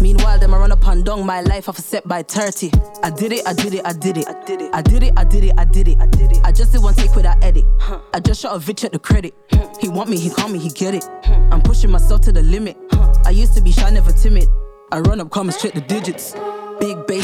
Meanwhile, 0.00 0.38
them 0.38 0.54
I 0.54 0.58
run 0.58 0.72
up 0.72 0.86
and 0.86 1.04
down 1.04 1.26
my 1.26 1.40
life 1.42 1.68
a 1.68 1.72
set 1.74 2.06
by 2.06 2.22
30. 2.22 2.70
I 3.02 3.10
did 3.10 3.32
it, 3.32 3.46
I 3.46 3.52
did 3.52 3.74
it, 3.74 3.82
I 3.84 3.92
did 3.92 4.16
it. 4.16 4.26
I 4.26 4.32
did 4.32 4.62
it, 4.62 4.72
I 4.72 4.82
did 4.82 5.02
it, 5.02 5.12
I 5.16 5.24
did 5.24 5.44
it, 5.44 5.54
I 5.58 5.64
did 5.64 5.88
it. 5.88 5.98
I 6.00 6.06
did 6.06 6.32
it. 6.32 6.38
I 6.44 6.52
just 6.52 6.72
did 6.72 6.82
one 6.82 6.94
take 6.94 7.14
with 7.14 7.24
that 7.24 7.42
edit. 7.42 7.64
I 8.14 8.20
just 8.20 8.40
shot 8.40 8.56
a 8.56 8.58
bitch 8.58 8.84
at 8.84 8.92
the 8.92 8.98
credit. 8.98 9.34
He 9.80 9.88
want 9.88 10.08
me, 10.10 10.18
he 10.18 10.30
call 10.30 10.48
me, 10.48 10.58
he 10.58 10.70
get 10.70 10.94
it. 10.94 11.04
I'm 11.52 11.60
pushing 11.60 11.90
myself 11.90 12.22
to 12.22 12.32
the 12.32 12.42
limit. 12.42 12.76
I 13.26 13.30
used 13.30 13.54
to 13.54 13.60
be 13.60 13.72
shy, 13.72 13.90
never 13.90 14.12
timid. 14.12 14.48
I 14.90 15.00
run 15.00 15.20
up, 15.20 15.30
coming 15.30 15.52
straight 15.52 15.74
the 15.74 15.82
digits. 15.82 16.34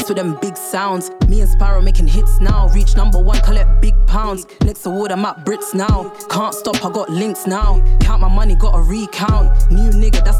Big 0.05 0.09
with 0.09 0.23
them 0.23 0.37
big 0.39 0.55
sounds. 0.55 1.09
Me 1.27 1.41
and 1.41 1.49
Sparrow 1.49 1.81
making 1.81 2.05
hits 2.05 2.39
now. 2.39 2.67
Reach 2.69 2.95
number 2.95 3.17
one, 3.17 3.39
collect 3.41 3.81
big 3.81 3.95
pounds. 4.05 4.45
Next 4.61 4.85
wood, 4.85 5.11
I'm 5.11 5.25
at 5.25 5.43
Brits 5.45 5.73
now. 5.73 6.11
Can't 6.29 6.53
stop, 6.53 6.75
I 6.85 6.91
got 6.91 7.09
links 7.09 7.47
now. 7.47 7.83
Count 8.01 8.21
my 8.21 8.27
money, 8.27 8.55
got 8.55 8.75
a 8.75 8.81
recount. 8.81 9.71
New 9.71 9.89
nigga, 9.89 10.23
that's 10.23 10.39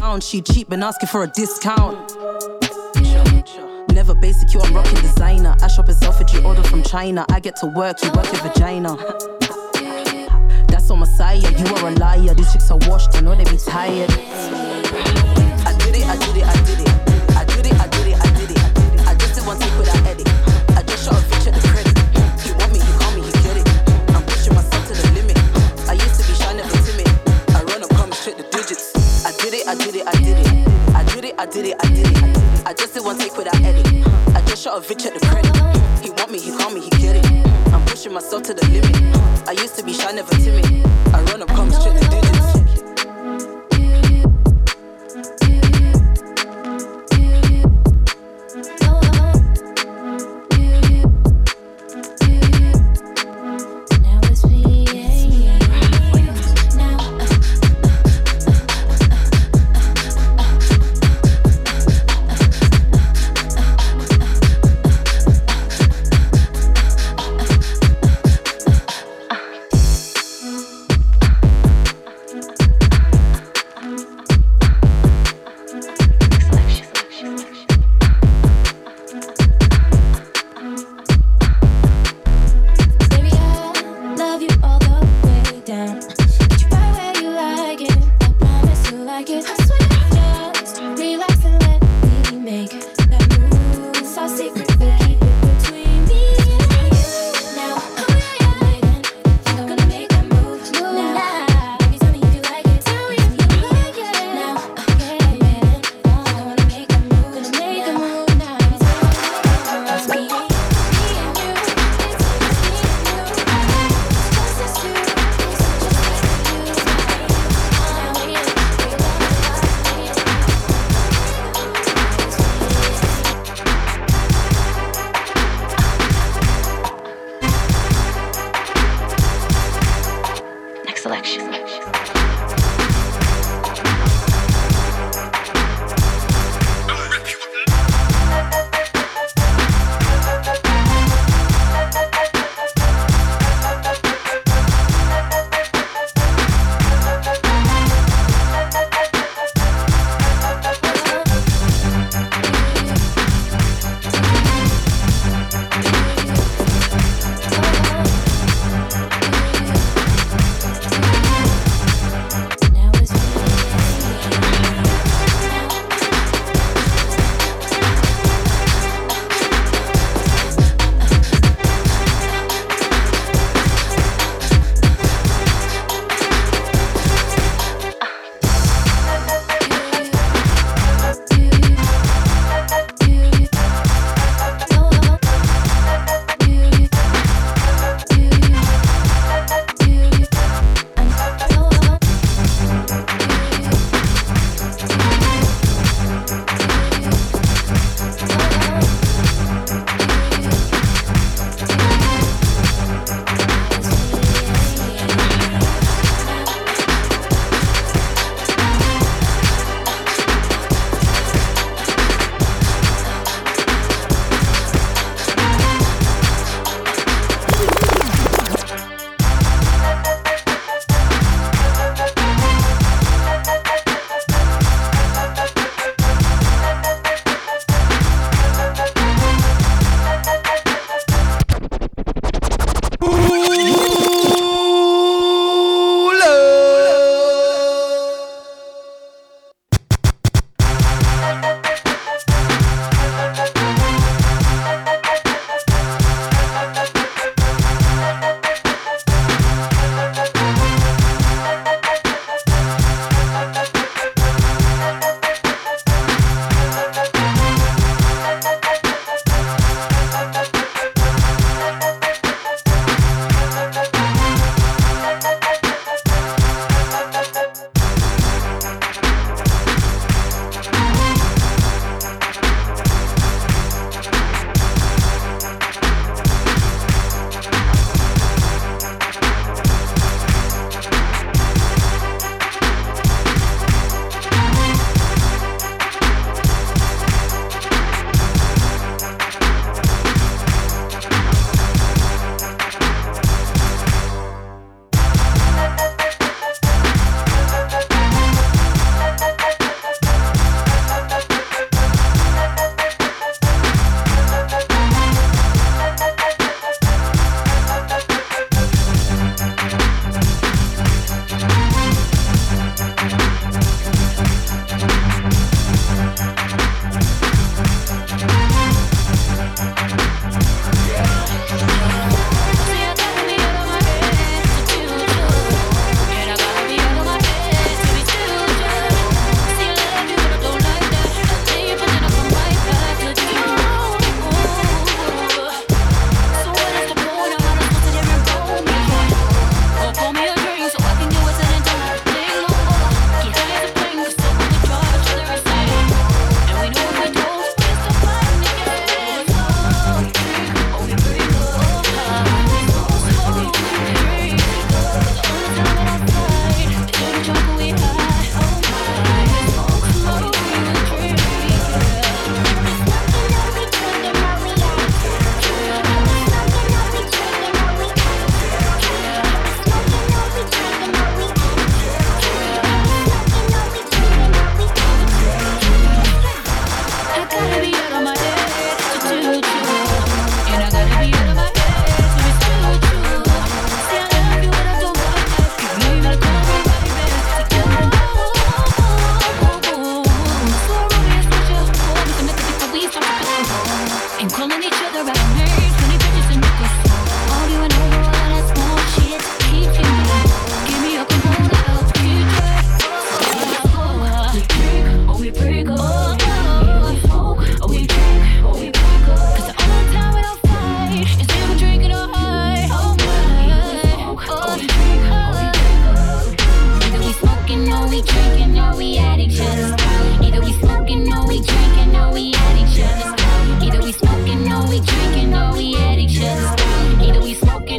pound. 0.00 0.24
She 0.24 0.40
cheap, 0.42 0.68
been 0.68 0.82
asking 0.82 1.08
for 1.10 1.22
a 1.22 1.28
discount. 1.28 2.16
Never 3.92 4.14
basic, 4.14 4.52
you, 4.52 4.60
I'm 4.60 4.74
rocking 4.74 5.00
designer. 5.00 5.54
I 5.62 5.68
shop 5.68 5.88
in 5.88 5.94
Selfridge, 5.94 6.34
order 6.44 6.64
from 6.64 6.82
China. 6.82 7.24
I 7.30 7.38
get 7.38 7.54
to 7.56 7.66
work, 7.66 8.02
you 8.02 8.10
work 8.12 8.26
your 8.32 8.42
vagina. 8.42 8.96
That's 10.66 10.90
on 10.90 10.98
Messiah, 10.98 11.38
you 11.38 11.74
are 11.76 11.88
a 11.88 11.92
liar. 11.92 12.34
These 12.34 12.52
chicks 12.52 12.70
are 12.70 12.78
washed, 12.88 13.14
I 13.14 13.20
know 13.20 13.36
they 13.36 13.44
be 13.44 13.58
tired. 13.58 14.10
I 14.10 15.76
did 15.78 15.94
it, 15.94 16.04
I 16.04 16.16
did 16.16 16.36
it, 16.36 16.44
I 16.44 16.64
did 16.64 16.80
it. 16.80 16.83
Did 29.84 29.96
it, 29.96 30.06
I 30.06 30.12
did 30.12 30.38
it, 30.38 30.46
I 30.94 31.04
did 31.04 31.24
it. 31.24 31.34
I 31.38 31.46
did 31.46 31.66
it, 31.66 31.76
I 31.78 31.86
did 31.88 32.06
it, 32.06 32.66
I 32.66 32.72
just 32.72 32.94
did 32.94 33.04
one 33.04 33.18
take 33.18 33.36
with 33.36 33.50
that 33.50 33.60
edit. 33.60 33.86
I 34.34 34.40
just 34.46 34.62
shot 34.62 34.78
a 34.78 34.80
bitch 34.80 35.04
at 35.04 35.12
the 35.12 35.20
credit. 35.26 35.54
He 36.02 36.10
want 36.10 36.30
me, 36.30 36.38
he 36.40 36.56
call 36.56 36.70
me, 36.70 36.80
he 36.80 36.90
get 36.90 37.16
it. 37.16 37.26
I'm 37.72 37.84
pushing 37.84 38.12
myself 38.12 38.44
to 38.44 38.54
the 38.54 38.66
limit. 38.68 38.96
I 39.46 39.52
used 39.52 39.76
to 39.76 39.84
be 39.84 39.92
shy, 39.92 40.10
never 40.12 40.34
timid. 40.36 40.64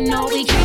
know 0.05 0.27
we 0.27 0.45
can't. 0.45 0.64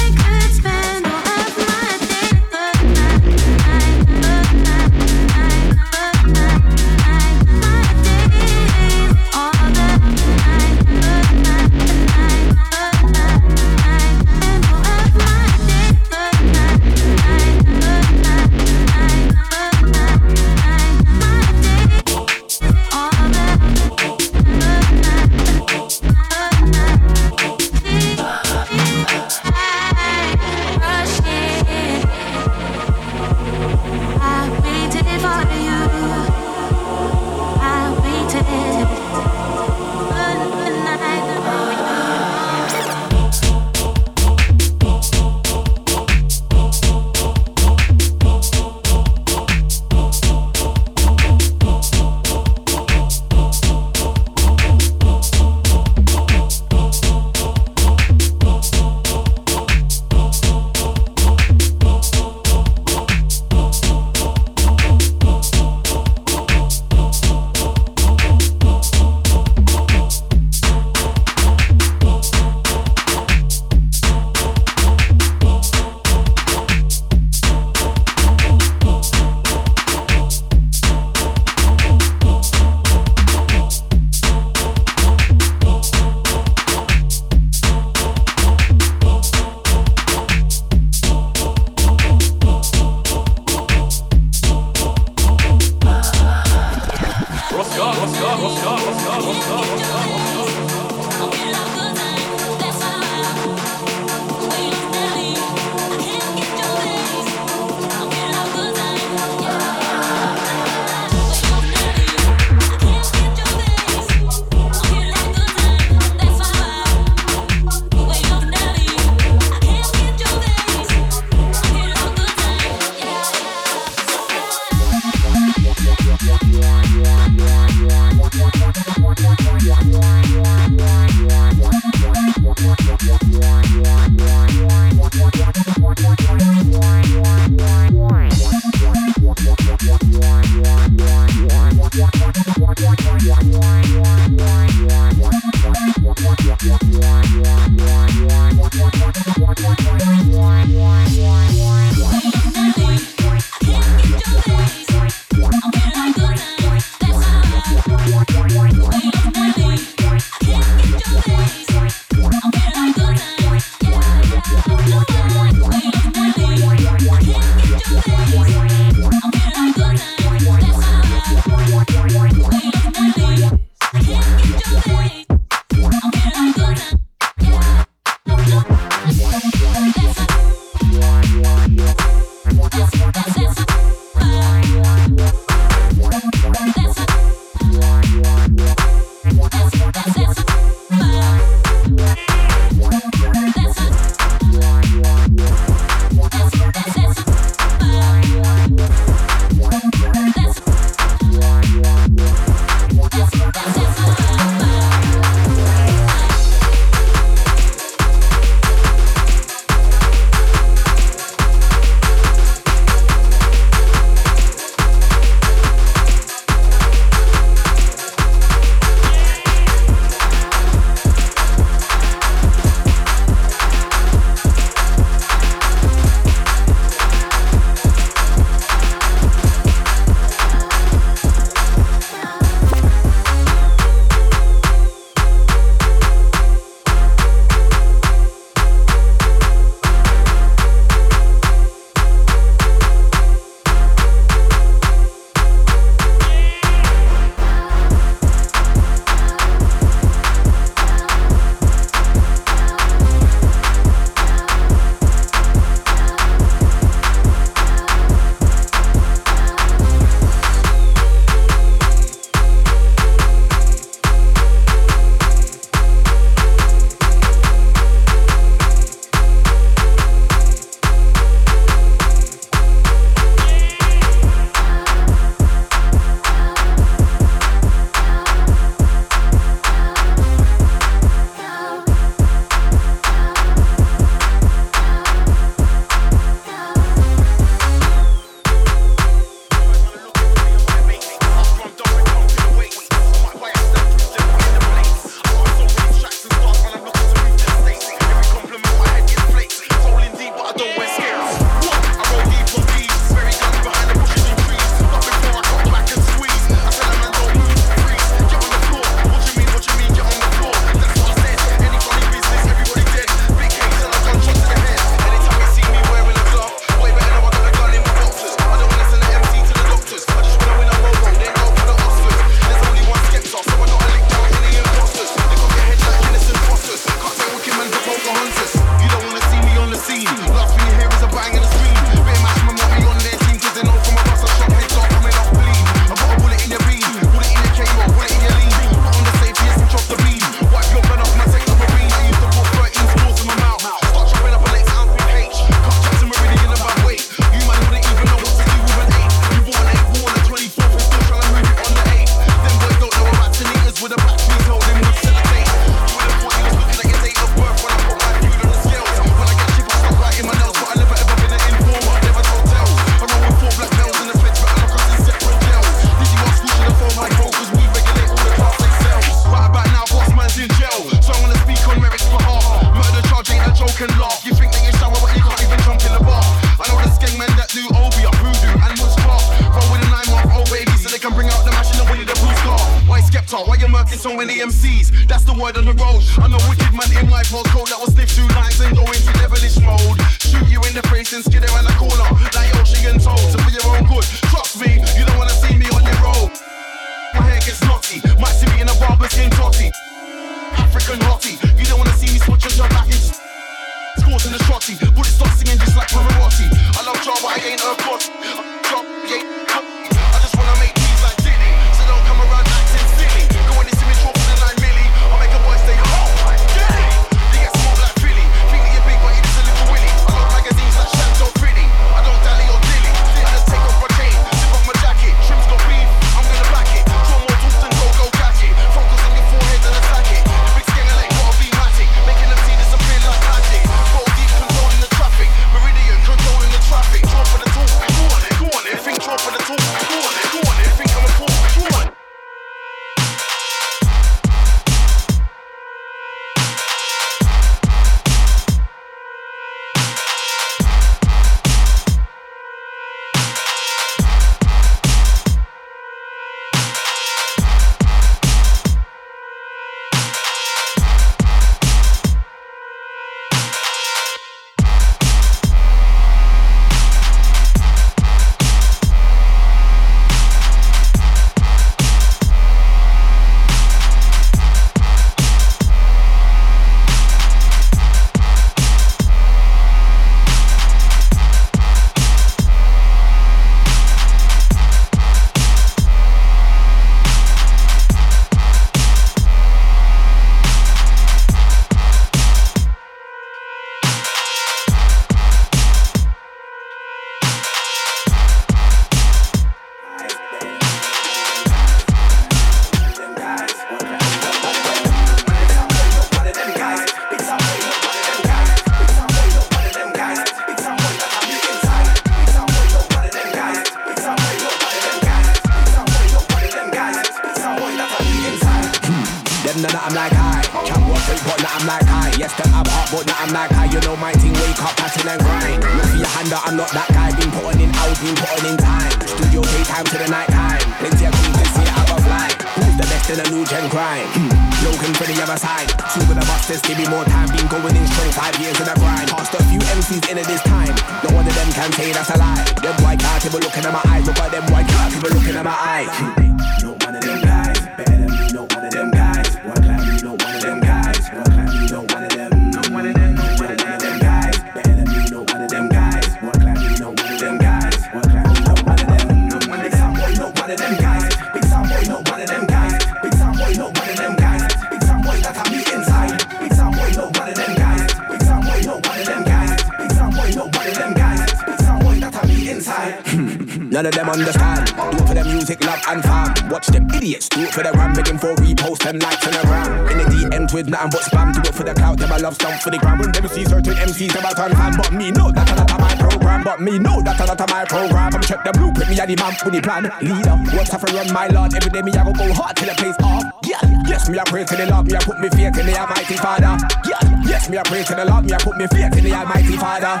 nothing 580.84 581.00
but 581.00 581.34
spam. 581.34 581.34
Do 581.34 581.48
it 581.48 581.54
for 581.54 581.64
the 581.64 581.74
clout, 581.74 581.98
Never 581.98 582.18
love 582.18 582.34
stomp 582.34 582.60
for 582.60 582.70
the 582.70 582.78
ground. 582.78 583.00
When 583.00 583.12
them 583.12 583.28
see 583.28 583.44
certain 583.44 583.74
MCs, 583.74 584.12
them 584.12 584.26
I 584.26 584.32
turn 584.32 584.52
fan. 584.52 584.76
But 584.76 584.92
me, 584.92 585.10
no, 585.10 585.30
that's 585.30 585.50
not 585.56 585.80
my 585.80 585.94
program. 585.96 586.44
But 586.44 586.60
me, 586.60 586.78
no, 586.78 587.02
that's 587.02 587.18
not 587.18 587.50
my 587.50 587.64
program. 587.64 588.14
I'm 588.14 588.22
check 588.22 588.44
the 588.44 588.52
blueprint, 588.52 588.90
me 588.90 589.00
and 589.00 589.10
the 589.10 589.16
man 589.16 589.34
with 589.44 589.54
the 589.54 589.62
plan. 589.62 589.84
Leader, 590.00 590.36
what's 590.56 590.72
up 590.74 590.80
for 590.80 590.94
run 590.94 591.12
my 591.12 591.28
lord? 591.28 591.54
Every 591.54 591.70
day 591.70 591.82
me, 591.82 591.92
I 591.92 592.04
go 592.04 592.12
go 592.12 592.32
hard 592.32 592.56
till 592.56 592.68
the 592.68 592.74
place 592.74 592.96
off. 593.02 593.24
Yeah, 593.44 593.60
yes, 593.86 594.08
me, 594.08 594.18
I 594.18 594.24
pray 594.24 594.44
to 594.44 594.56
the 594.56 594.66
Lord, 594.66 594.86
me, 594.86 594.96
I 594.96 595.00
put 595.00 595.20
me 595.20 595.28
faith 595.28 595.58
in 595.58 595.66
the 595.66 595.78
Almighty 595.78 596.16
Father. 596.16 596.56
Yeah, 596.84 597.00
yes, 597.24 597.48
me, 597.48 597.58
I 597.58 597.62
pray 597.62 597.82
to 597.84 597.94
the 597.94 598.04
Lord, 598.04 598.24
me, 598.24 598.32
I 598.32 598.38
put 598.38 598.56
me 598.56 598.66
faith 598.66 598.96
in 598.96 599.04
the 599.04 599.12
Almighty 599.12 599.56
Father. 599.56 600.00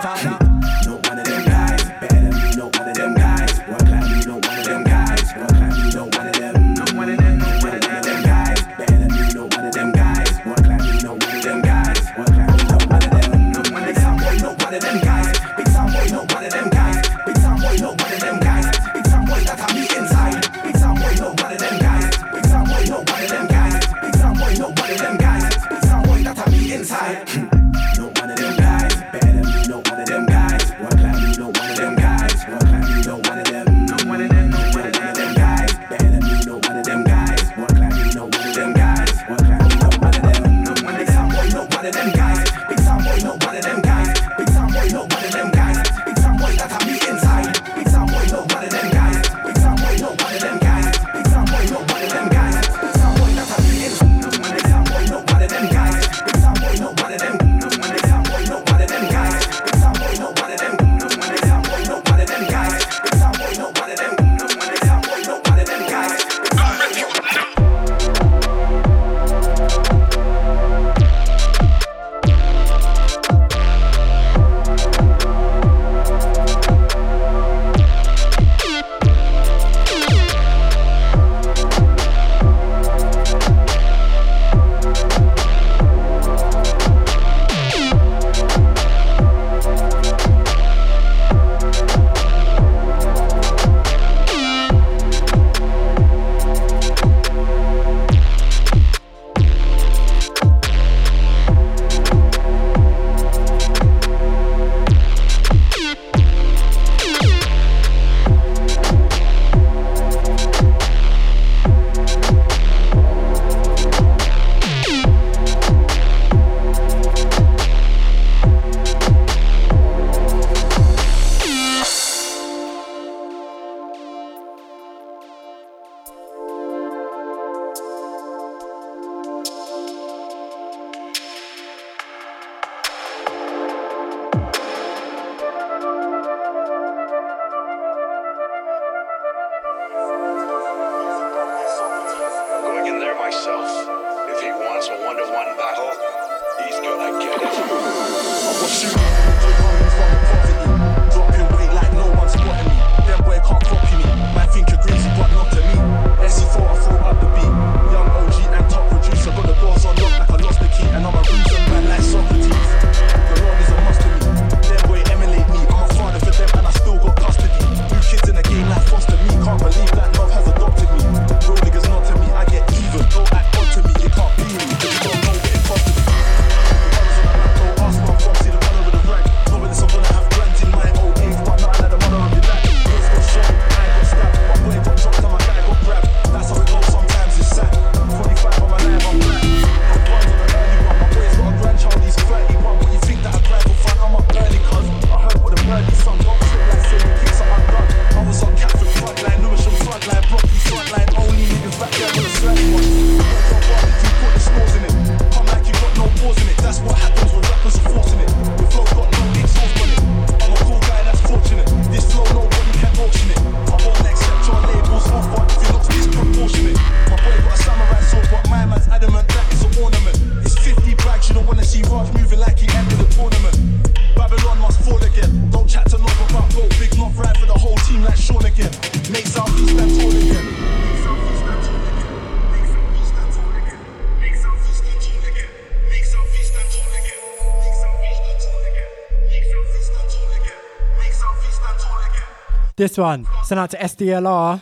This 242.84 242.98
one, 242.98 243.24
sent 243.44 243.58
out 243.58 243.70
to 243.70 243.78
SDLR, 243.78 244.60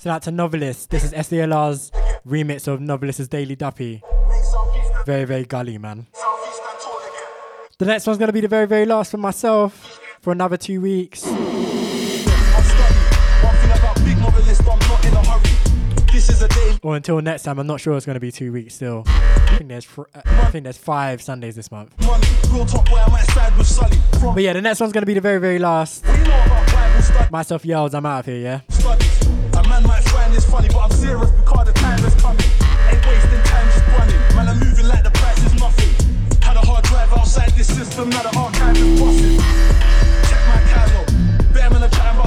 sent 0.00 0.10
out 0.10 0.22
to 0.22 0.30
Novelist. 0.30 0.88
This 0.88 1.04
is 1.04 1.12
SDLR's 1.12 1.92
remix 2.26 2.66
of 2.66 2.80
Novelist's 2.80 3.28
Daily 3.28 3.56
Duppy. 3.56 4.02
Very, 5.04 5.26
very 5.26 5.44
gully, 5.44 5.76
man. 5.76 6.06
The 7.76 7.84
next 7.84 8.06
one's 8.06 8.18
gonna 8.18 8.32
be 8.32 8.40
the 8.40 8.48
very, 8.48 8.66
very 8.66 8.86
last 8.86 9.10
for 9.10 9.18
myself 9.18 10.00
for 10.22 10.32
another 10.32 10.56
two 10.56 10.80
weeks. 10.80 11.26
One 11.26 11.36
thing 11.36 12.24
about 13.70 13.96
big 13.96 14.16
novelist, 14.16 14.62
I'm 14.62 14.78
not 14.78 15.04
in 15.04 15.12
a 15.12 15.22
hurry. 15.26 15.50
This 16.10 16.30
is 16.30 16.40
a 16.40 16.48
day. 16.48 16.78
Or 16.82 16.96
until 16.96 17.20
next 17.20 17.42
time, 17.42 17.58
I'm 17.58 17.66
not 17.66 17.82
sure 17.82 17.94
it's 17.98 18.06
gonna 18.06 18.18
be 18.18 18.32
two 18.32 18.50
weeks 18.50 18.76
still. 18.76 19.02
I 19.06 19.56
think 19.58 19.68
there's 19.68 19.84
fr- 19.84 20.04
uh, 20.14 20.22
I 20.24 20.50
think 20.50 20.64
there's 20.64 20.78
five 20.78 21.20
Sundays 21.20 21.54
this 21.54 21.70
month. 21.70 21.92
Money, 22.00 22.26
real 22.50 22.64
top 22.64 22.88
boy, 22.88 22.96
I 22.96 23.10
might 23.10 23.26
side 23.26 23.54
with 23.58 23.66
Sully. 23.66 23.98
From 24.20 24.32
But 24.32 24.42
yeah, 24.42 24.54
the 24.54 24.62
next 24.62 24.80
one's 24.80 24.94
gonna 24.94 25.04
be 25.04 25.12
the 25.12 25.20
very, 25.20 25.38
very 25.38 25.58
last. 25.58 26.02
Myself 27.30 27.62
Yelz, 27.62 27.94
I'm 27.94 28.06
out 28.06 28.20
of 28.20 28.26
here, 28.26 28.38
yeah. 28.38 28.60
studies. 28.70 29.26
A 29.54 29.62
man 29.68 29.86
might 29.86 30.02
find 30.10 30.32
this 30.32 30.48
funny, 30.48 30.68
but 30.68 30.78
I'm 30.78 30.90
serious 30.90 31.30
because 31.30 31.66
the 31.66 31.72
time. 31.74 31.98
Ain't 32.00 33.06
wasting 33.06 33.42
time 33.44 33.66
just 33.70 33.86
running. 33.94 34.18
Man, 34.34 34.48
I'm 34.48 34.58
moving 34.58 34.88
like 34.88 35.04
the 35.04 35.10
price 35.10 35.38
is 35.44 35.54
nothing. 35.60 35.92
Had 36.42 36.56
a 36.56 36.64
hard 36.66 36.84
drive 36.84 37.12
outside 37.12 37.50
this 37.50 37.68
system, 37.68 38.10
now 38.10 38.22
the 38.22 38.32
archive 38.38 38.76
is 38.76 39.00
busting. 39.00 39.38
Check 40.26 40.42
my 40.48 40.60
catalog. 40.72 41.08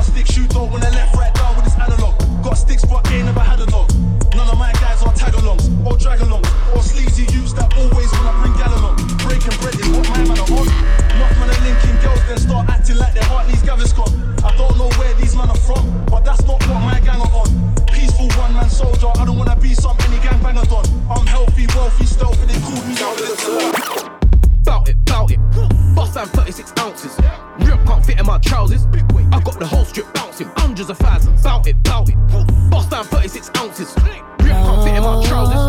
Stick 0.01 0.25
shoot 0.25 0.49
dog 0.49 0.71
when 0.71 0.83
I 0.83 0.89
left 0.91 1.15
right 1.15 1.33
down 1.33 1.55
with 1.55 1.65
this 1.65 1.75
analog. 1.75 2.15
Got 2.43 2.55
sticks, 2.55 2.85
but 2.85 3.09
ain't 3.11 3.25
never 3.25 3.39
had 3.39 3.59
a 3.59 3.65
dog. 3.65 3.91
None 4.35 4.49
of 4.49 4.57
my 4.57 4.71
guys 4.73 5.01
are 5.03 5.13
tag 5.13 5.33
alongs 5.33 5.67
or 5.85 5.97
drag 5.97 6.19
alongs 6.19 6.49
or 6.75 6.81
sleazy 6.81 7.23
youths 7.33 7.53
that 7.53 7.73
always 7.77 8.11
wanna 8.13 8.33
bring 8.39 8.53
gal 8.57 8.73
along. 8.79 8.97
Breaking 9.25 9.55
bread 9.61 9.75
is 9.75 9.89
what 9.89 10.07
my 10.09 10.23
man 10.23 10.39
are 10.39 10.51
on. 10.55 10.67
Man 11.37 11.49
are 11.49 11.61
linking 11.65 11.97
girls, 12.01 12.21
then 12.27 12.37
start 12.37 12.69
acting 12.69 12.97
like 12.97 13.13
Gaviscon. 13.71 14.40
Soldier, 18.81 19.11
I 19.21 19.25
don't 19.25 19.37
wanna 19.37 19.55
be 19.55 19.73
some 19.73 19.95
any 20.07 20.19
gang 20.19 20.41
banger 20.41 20.65
don. 20.65 20.85
I'm 21.09 21.25
healthy, 21.25 21.67
wealthy, 21.75 22.05
stealthy, 22.05 22.45
they 22.49 22.59
call 22.65 22.81
me 22.87 22.95
out 23.07 23.17
Bout 24.65 24.89
it, 24.89 24.97
bout 25.05 25.31
it. 25.31 25.39
Bust 25.95 26.15
down 26.15 26.27
36 26.27 26.73
ounces. 26.79 27.13
Rip 27.59 27.79
can't 27.85 28.05
fit 28.05 28.19
in 28.19 28.25
my 28.25 28.37
trousers. 28.39 28.85
I 29.31 29.39
got 29.39 29.59
the 29.59 29.67
whole 29.67 29.85
strip 29.85 30.11
bouncing. 30.13 30.49
Hundreds 30.57 30.89
of 30.89 30.97
thousands. 30.97 31.43
Bout 31.43 31.67
it, 31.67 31.81
bout 31.83 32.09
it. 32.09 32.15
Bust 32.69 32.89
down 32.89 33.05
36 33.05 33.51
ounces. 33.57 33.93
Rip 34.39 34.57
can't 34.65 34.83
fit 34.83 34.95
in 34.95 35.03
my 35.03 35.23
trousers. 35.25 35.61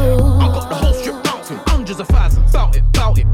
I 0.42 0.46
got 0.56 0.68
the 0.68 0.74
whole 0.74 0.94
strip 0.94 1.22
bouncing. 1.24 1.58
Hundreds 1.66 2.00
of 2.00 2.08
thousands. 2.08 2.52
Bout 2.52 2.76
it, 2.76 2.84
bout 2.92 3.18
it. 3.18 3.26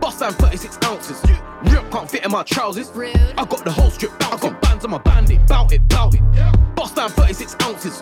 Bust 0.00 0.20
down 0.20 0.32
36 0.32 0.78
ounces. 0.84 1.22
Rip 1.64 1.90
can't 1.90 2.10
fit 2.10 2.24
in 2.24 2.30
my 2.30 2.42
trousers. 2.42 2.90
I 2.96 3.44
got 3.44 3.64
the 3.64 3.72
whole 3.72 3.90
strip 3.90 4.18
bouncing. 4.18 4.50
I 4.50 4.52
got 4.52 4.62
bands 4.62 4.84
on 4.84 4.90
my 4.90 4.98
bandit. 4.98 5.46
Bout 5.46 5.72
it, 5.72 5.86
bout 5.88 6.14
it. 6.14 6.22
Bust 6.74 6.96
down 6.96 7.10
36 7.10 7.56
ounces. 7.62 8.00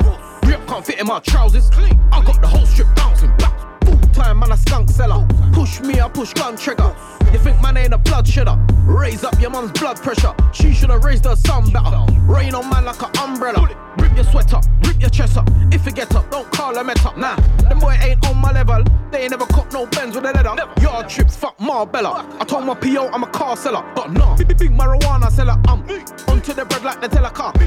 In 0.98 1.06
my 1.06 1.20
trousers. 1.20 1.70
I 2.10 2.24
got 2.24 2.40
the 2.40 2.48
whole 2.48 2.66
strip 2.66 2.88
bouncing. 2.96 3.30
Bounce. 3.38 3.62
Full 3.84 4.00
time, 4.12 4.40
man, 4.40 4.50
a 4.50 4.56
skunk 4.56 4.90
seller. 4.90 5.24
Push 5.52 5.80
me, 5.80 6.00
I 6.00 6.08
push 6.08 6.32
gun 6.32 6.56
trigger. 6.56 6.92
You 7.32 7.38
think 7.38 7.62
man 7.62 7.76
ain't 7.76 7.94
a 7.94 7.98
blood 7.98 8.26
shedder? 8.26 8.58
Raise 8.84 9.22
up 9.22 9.40
your 9.40 9.50
mum's 9.50 9.70
blood 9.78 9.98
pressure. 10.02 10.34
She 10.52 10.72
should've 10.72 11.04
raised 11.04 11.24
her 11.24 11.36
son 11.36 11.70
better. 11.70 12.04
Rain 12.22 12.52
on 12.52 12.68
man 12.68 12.84
like 12.84 13.00
an 13.00 13.16
umbrella. 13.16 13.68
Rip 13.98 14.14
your 14.16 14.24
sweater, 14.24 14.60
rip 14.84 15.00
your 15.00 15.10
chest 15.10 15.36
up. 15.36 15.48
If 15.70 15.86
you 15.86 15.92
get 15.92 16.12
up, 16.16 16.30
don't 16.32 16.50
call 16.50 16.74
her 16.74 16.82
met 16.82 17.04
up. 17.06 17.16
Nah, 17.16 17.36
them 17.68 17.78
boy 17.78 17.96
ain't 18.02 18.26
on 18.26 18.36
my 18.36 18.50
level. 18.50 18.82
They 19.12 19.20
ain't 19.20 19.30
never 19.30 19.46
caught 19.46 19.72
no 19.72 19.86
bends 19.86 20.16
with 20.16 20.24
a 20.24 20.32
leather. 20.32 20.54
Yard 20.82 21.08
trips, 21.08 21.36
fuck 21.36 21.58
Marbella. 21.60 22.26
I 22.40 22.44
told 22.44 22.64
my 22.64 22.74
PO 22.74 23.08
I'm 23.08 23.22
a 23.22 23.28
car 23.28 23.56
seller, 23.56 23.84
but 23.94 24.10
nah, 24.10 24.36
big, 24.36 24.48
big 24.48 24.72
marijuana 24.72 25.30
seller. 25.30 25.60
I'm 25.68 25.82
onto 26.28 26.52
the 26.52 26.64
bread 26.64 26.82
like 26.82 27.00
the 27.00 27.08
telecar. 27.08 27.57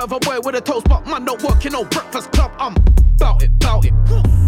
Still 0.00 0.08
serve 0.08 0.16
a 0.16 0.20
boy 0.20 0.40
with 0.40 0.54
a 0.54 0.60
toast, 0.62 0.88
but 0.88 1.06
man 1.06 1.26
don't 1.26 1.42
work 1.42 1.66
in 1.66 1.72
no 1.72 1.84
breakfast 1.84 2.32
club. 2.32 2.50
I'm 2.58 2.74
bout 3.18 3.42
it, 3.42 3.50
bout 3.58 3.84
it. 3.84 3.92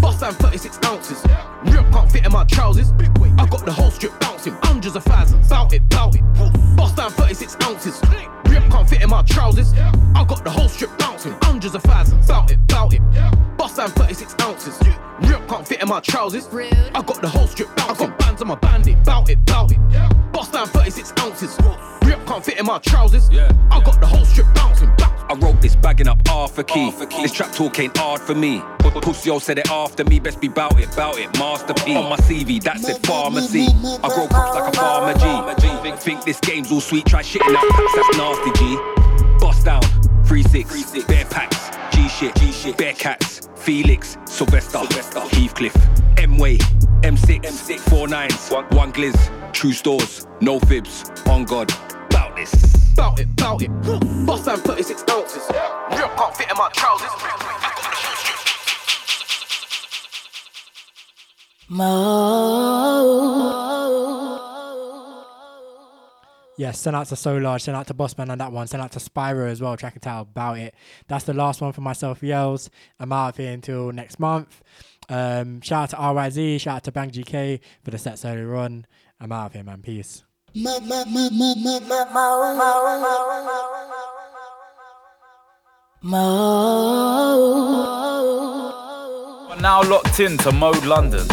Bust 0.01 0.21
down 0.21 0.33
36 0.33 0.79
ounces. 0.87 1.23
Rip 1.65 1.93
can't 1.93 2.11
fit 2.11 2.25
in 2.25 2.33
my 2.33 2.45
trousers. 2.45 2.91
I 3.37 3.47
got 3.47 3.67
the 3.67 3.73
whole 3.73 3.91
strip 3.91 4.19
bouncing. 4.19 4.55
Hundreds 4.63 4.97
of 4.97 5.05
thousands. 5.05 5.51
Bout 5.51 5.75
it, 5.75 5.87
bout 5.91 6.15
it. 6.15 6.23
Bust 6.75 6.97
down 6.97 7.11
36 7.11 7.57
ounces. 7.65 8.01
Rip 8.47 8.63
can't 8.71 8.89
fit 8.89 9.03
in 9.03 9.11
my 9.11 9.21
trousers. 9.25 9.75
I 10.15 10.25
got 10.25 10.43
the 10.43 10.51
whole 10.51 10.69
strip 10.69 10.97
bouncing. 10.97 11.35
Hundreds 11.43 11.75
of 11.75 11.83
thousands. 11.83 12.27
Bout 12.27 12.51
it, 12.51 12.67
bout 12.67 12.95
it. 12.95 13.03
Bust 13.59 13.77
down 13.77 13.91
36 13.91 14.35
ounces. 14.41 14.81
Rip 15.21 15.47
can't 15.49 15.69
fit 15.69 15.83
in 15.83 15.89
my 15.89 16.01
trousers. 16.01 16.49
I 16.55 17.03
got 17.03 17.21
the 17.21 17.29
whole 17.29 17.47
strip 17.47 17.69
bouncing. 17.77 18.07
I 18.07 18.09
got 18.09 18.19
bands 18.19 18.41
on 18.41 18.49
my 18.49 18.55
bandit. 18.55 19.05
Bout 19.05 19.29
it, 19.29 19.45
bout 19.45 19.71
it. 19.71 20.33
Bust 20.33 20.55
down 20.55 20.67
36 20.69 21.13
ounces. 21.21 21.59
Rip 22.05 22.25
can't 22.27 22.43
fit 22.43 22.59
in 22.59 22.65
my 22.65 22.79
trousers. 22.79 23.29
I 23.29 23.83
got 23.85 24.01
the 24.01 24.07
whole 24.07 24.25
strip 24.25 24.31
bouncing. 24.31 24.31
Bounce. 24.31 24.32
I 25.33 25.35
wrote 25.37 25.63
this 25.63 25.75
bagging 25.75 26.09
up 26.09 26.19
half 26.29 26.59
a 26.59 26.63
key. 26.63 26.91
This 27.23 27.33
trap 27.33 27.55
talk 27.55 27.79
ain't 27.79 27.97
hard 27.97 28.21
for 28.21 28.35
me. 28.35 28.61
Pussy 29.01 29.31
yo 29.31 29.39
said 29.39 29.59
it 29.59 29.71
after 29.71 30.05
me, 30.05 30.21
best 30.21 30.43
be 30.43 30.49
bout 30.49 30.79
it, 30.79 30.95
bout 30.95 31.19
it, 31.19 31.33
Master 31.39 31.73
P. 31.73 31.97
On 31.97 32.11
my 32.11 32.19
CV, 32.19 32.63
that 32.65 32.79
said 32.81 32.99
pharmacy. 33.07 33.67
I 34.03 34.09
grow 34.15 34.27
crops 34.29 34.55
like 34.55 34.75
a 34.75 34.77
farmer 34.77 35.15
G. 35.15 35.83
Think, 35.83 35.99
think 35.99 36.25
this 36.25 36.39
game's 36.39 36.71
all 36.71 36.83
sweet, 36.83 37.07
try 37.07 37.23
shitting 37.23 37.57
out 37.57 37.67
packs, 37.71 37.95
that's 37.95 38.19
nasty 38.19 38.53
G. 38.59 38.77
Bust 39.39 39.65
down, 39.65 39.81
3-6, 40.27 41.09
bare 41.09 41.25
packs, 41.25 41.97
G 41.97 42.09
shit, 42.11 42.35
G 42.37 42.53
shit, 42.53 42.77
bare 42.77 42.93
cats, 42.93 43.49
Felix, 43.57 44.19
Sylvester, 44.27 44.81
Heathcliff, 44.81 45.75
M-Way, 46.19 46.59
M6, 47.01 47.45
M6, 47.45 47.81
4 47.81 48.09
nines, 48.09 48.51
one 48.51 48.93
glizz, 48.93 49.53
true 49.55 49.73
stores, 49.73 50.27
no 50.43 50.61
fibs, 50.61 51.11
on 51.27 51.45
God, 51.45 51.73
bout 52.33 52.37
this. 52.37 52.95
Bout 52.95 53.21
it, 53.21 53.37
bout 53.37 53.63
it. 53.63 53.71
Bust 54.27 54.47
down 54.47 54.59
36 54.59 55.05
ounces. 55.11 55.49
Rip 55.49 56.17
can't 56.17 56.37
fit 56.37 56.51
in 56.51 56.57
my 56.57 56.69
trousers. 56.73 57.09
I 57.09 57.29
got 57.29 57.41
the 57.41 57.91
whole 57.99 58.17
strip 58.17 58.39
Yes, 66.59 66.79
send 66.79 66.95
out 66.95 67.07
to 67.07 67.17
Solar, 67.17 67.59
send 67.59 67.77
out 67.77 67.87
to 67.89 67.95
Bossman 67.95 68.31
on 68.31 68.39
that 68.39 68.53
one, 68.53 68.67
send 68.67 68.83
out 68.83 68.93
to 68.93 68.99
Spyro 68.99 69.49
as 69.49 69.61
well, 69.63 69.77
track 69.77 69.95
and 69.95 70.03
tell 70.03 70.21
about 70.21 70.59
it. 70.59 70.75
That's 71.09 71.25
the 71.25 71.33
last 71.33 71.61
one 71.61 71.73
for 71.73 71.81
myself, 71.81 72.21
Yelz. 72.21 72.69
I'm 73.01 73.11
out 73.13 73.31
of 73.31 73.37
here 73.39 73.53
until 73.53 73.91
next 73.91 74.21
month. 74.21 74.63
Um, 75.09 75.61
shout 75.63 75.85
out 75.85 75.91
to 75.91 75.97
RYZ, 75.97 76.61
shout 76.61 76.77
out 76.77 76.85
to 76.85 76.93
Bang 76.93 77.11
GK 77.11 77.59
for 77.83 77.91
the 77.91 77.99
sets 77.99 78.25
earlier 78.25 78.55
on. 78.55 78.87
I'm 79.19 79.33
out 79.33 79.47
of 79.47 79.53
here, 79.55 79.65
man. 79.65 79.83
Peace. 79.83 80.23
Are 89.49 89.61
now 89.63 89.83
locked 89.83 90.21
in 90.21 90.37
to 90.39 90.53
Mode 90.53 90.85
London, 90.85 91.27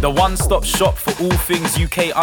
the 0.00 0.12
one-stop 0.16 0.62
shop 0.62 0.96
for 0.96 1.10
all 1.24 1.32
things 1.38 1.76
UK 1.76 2.14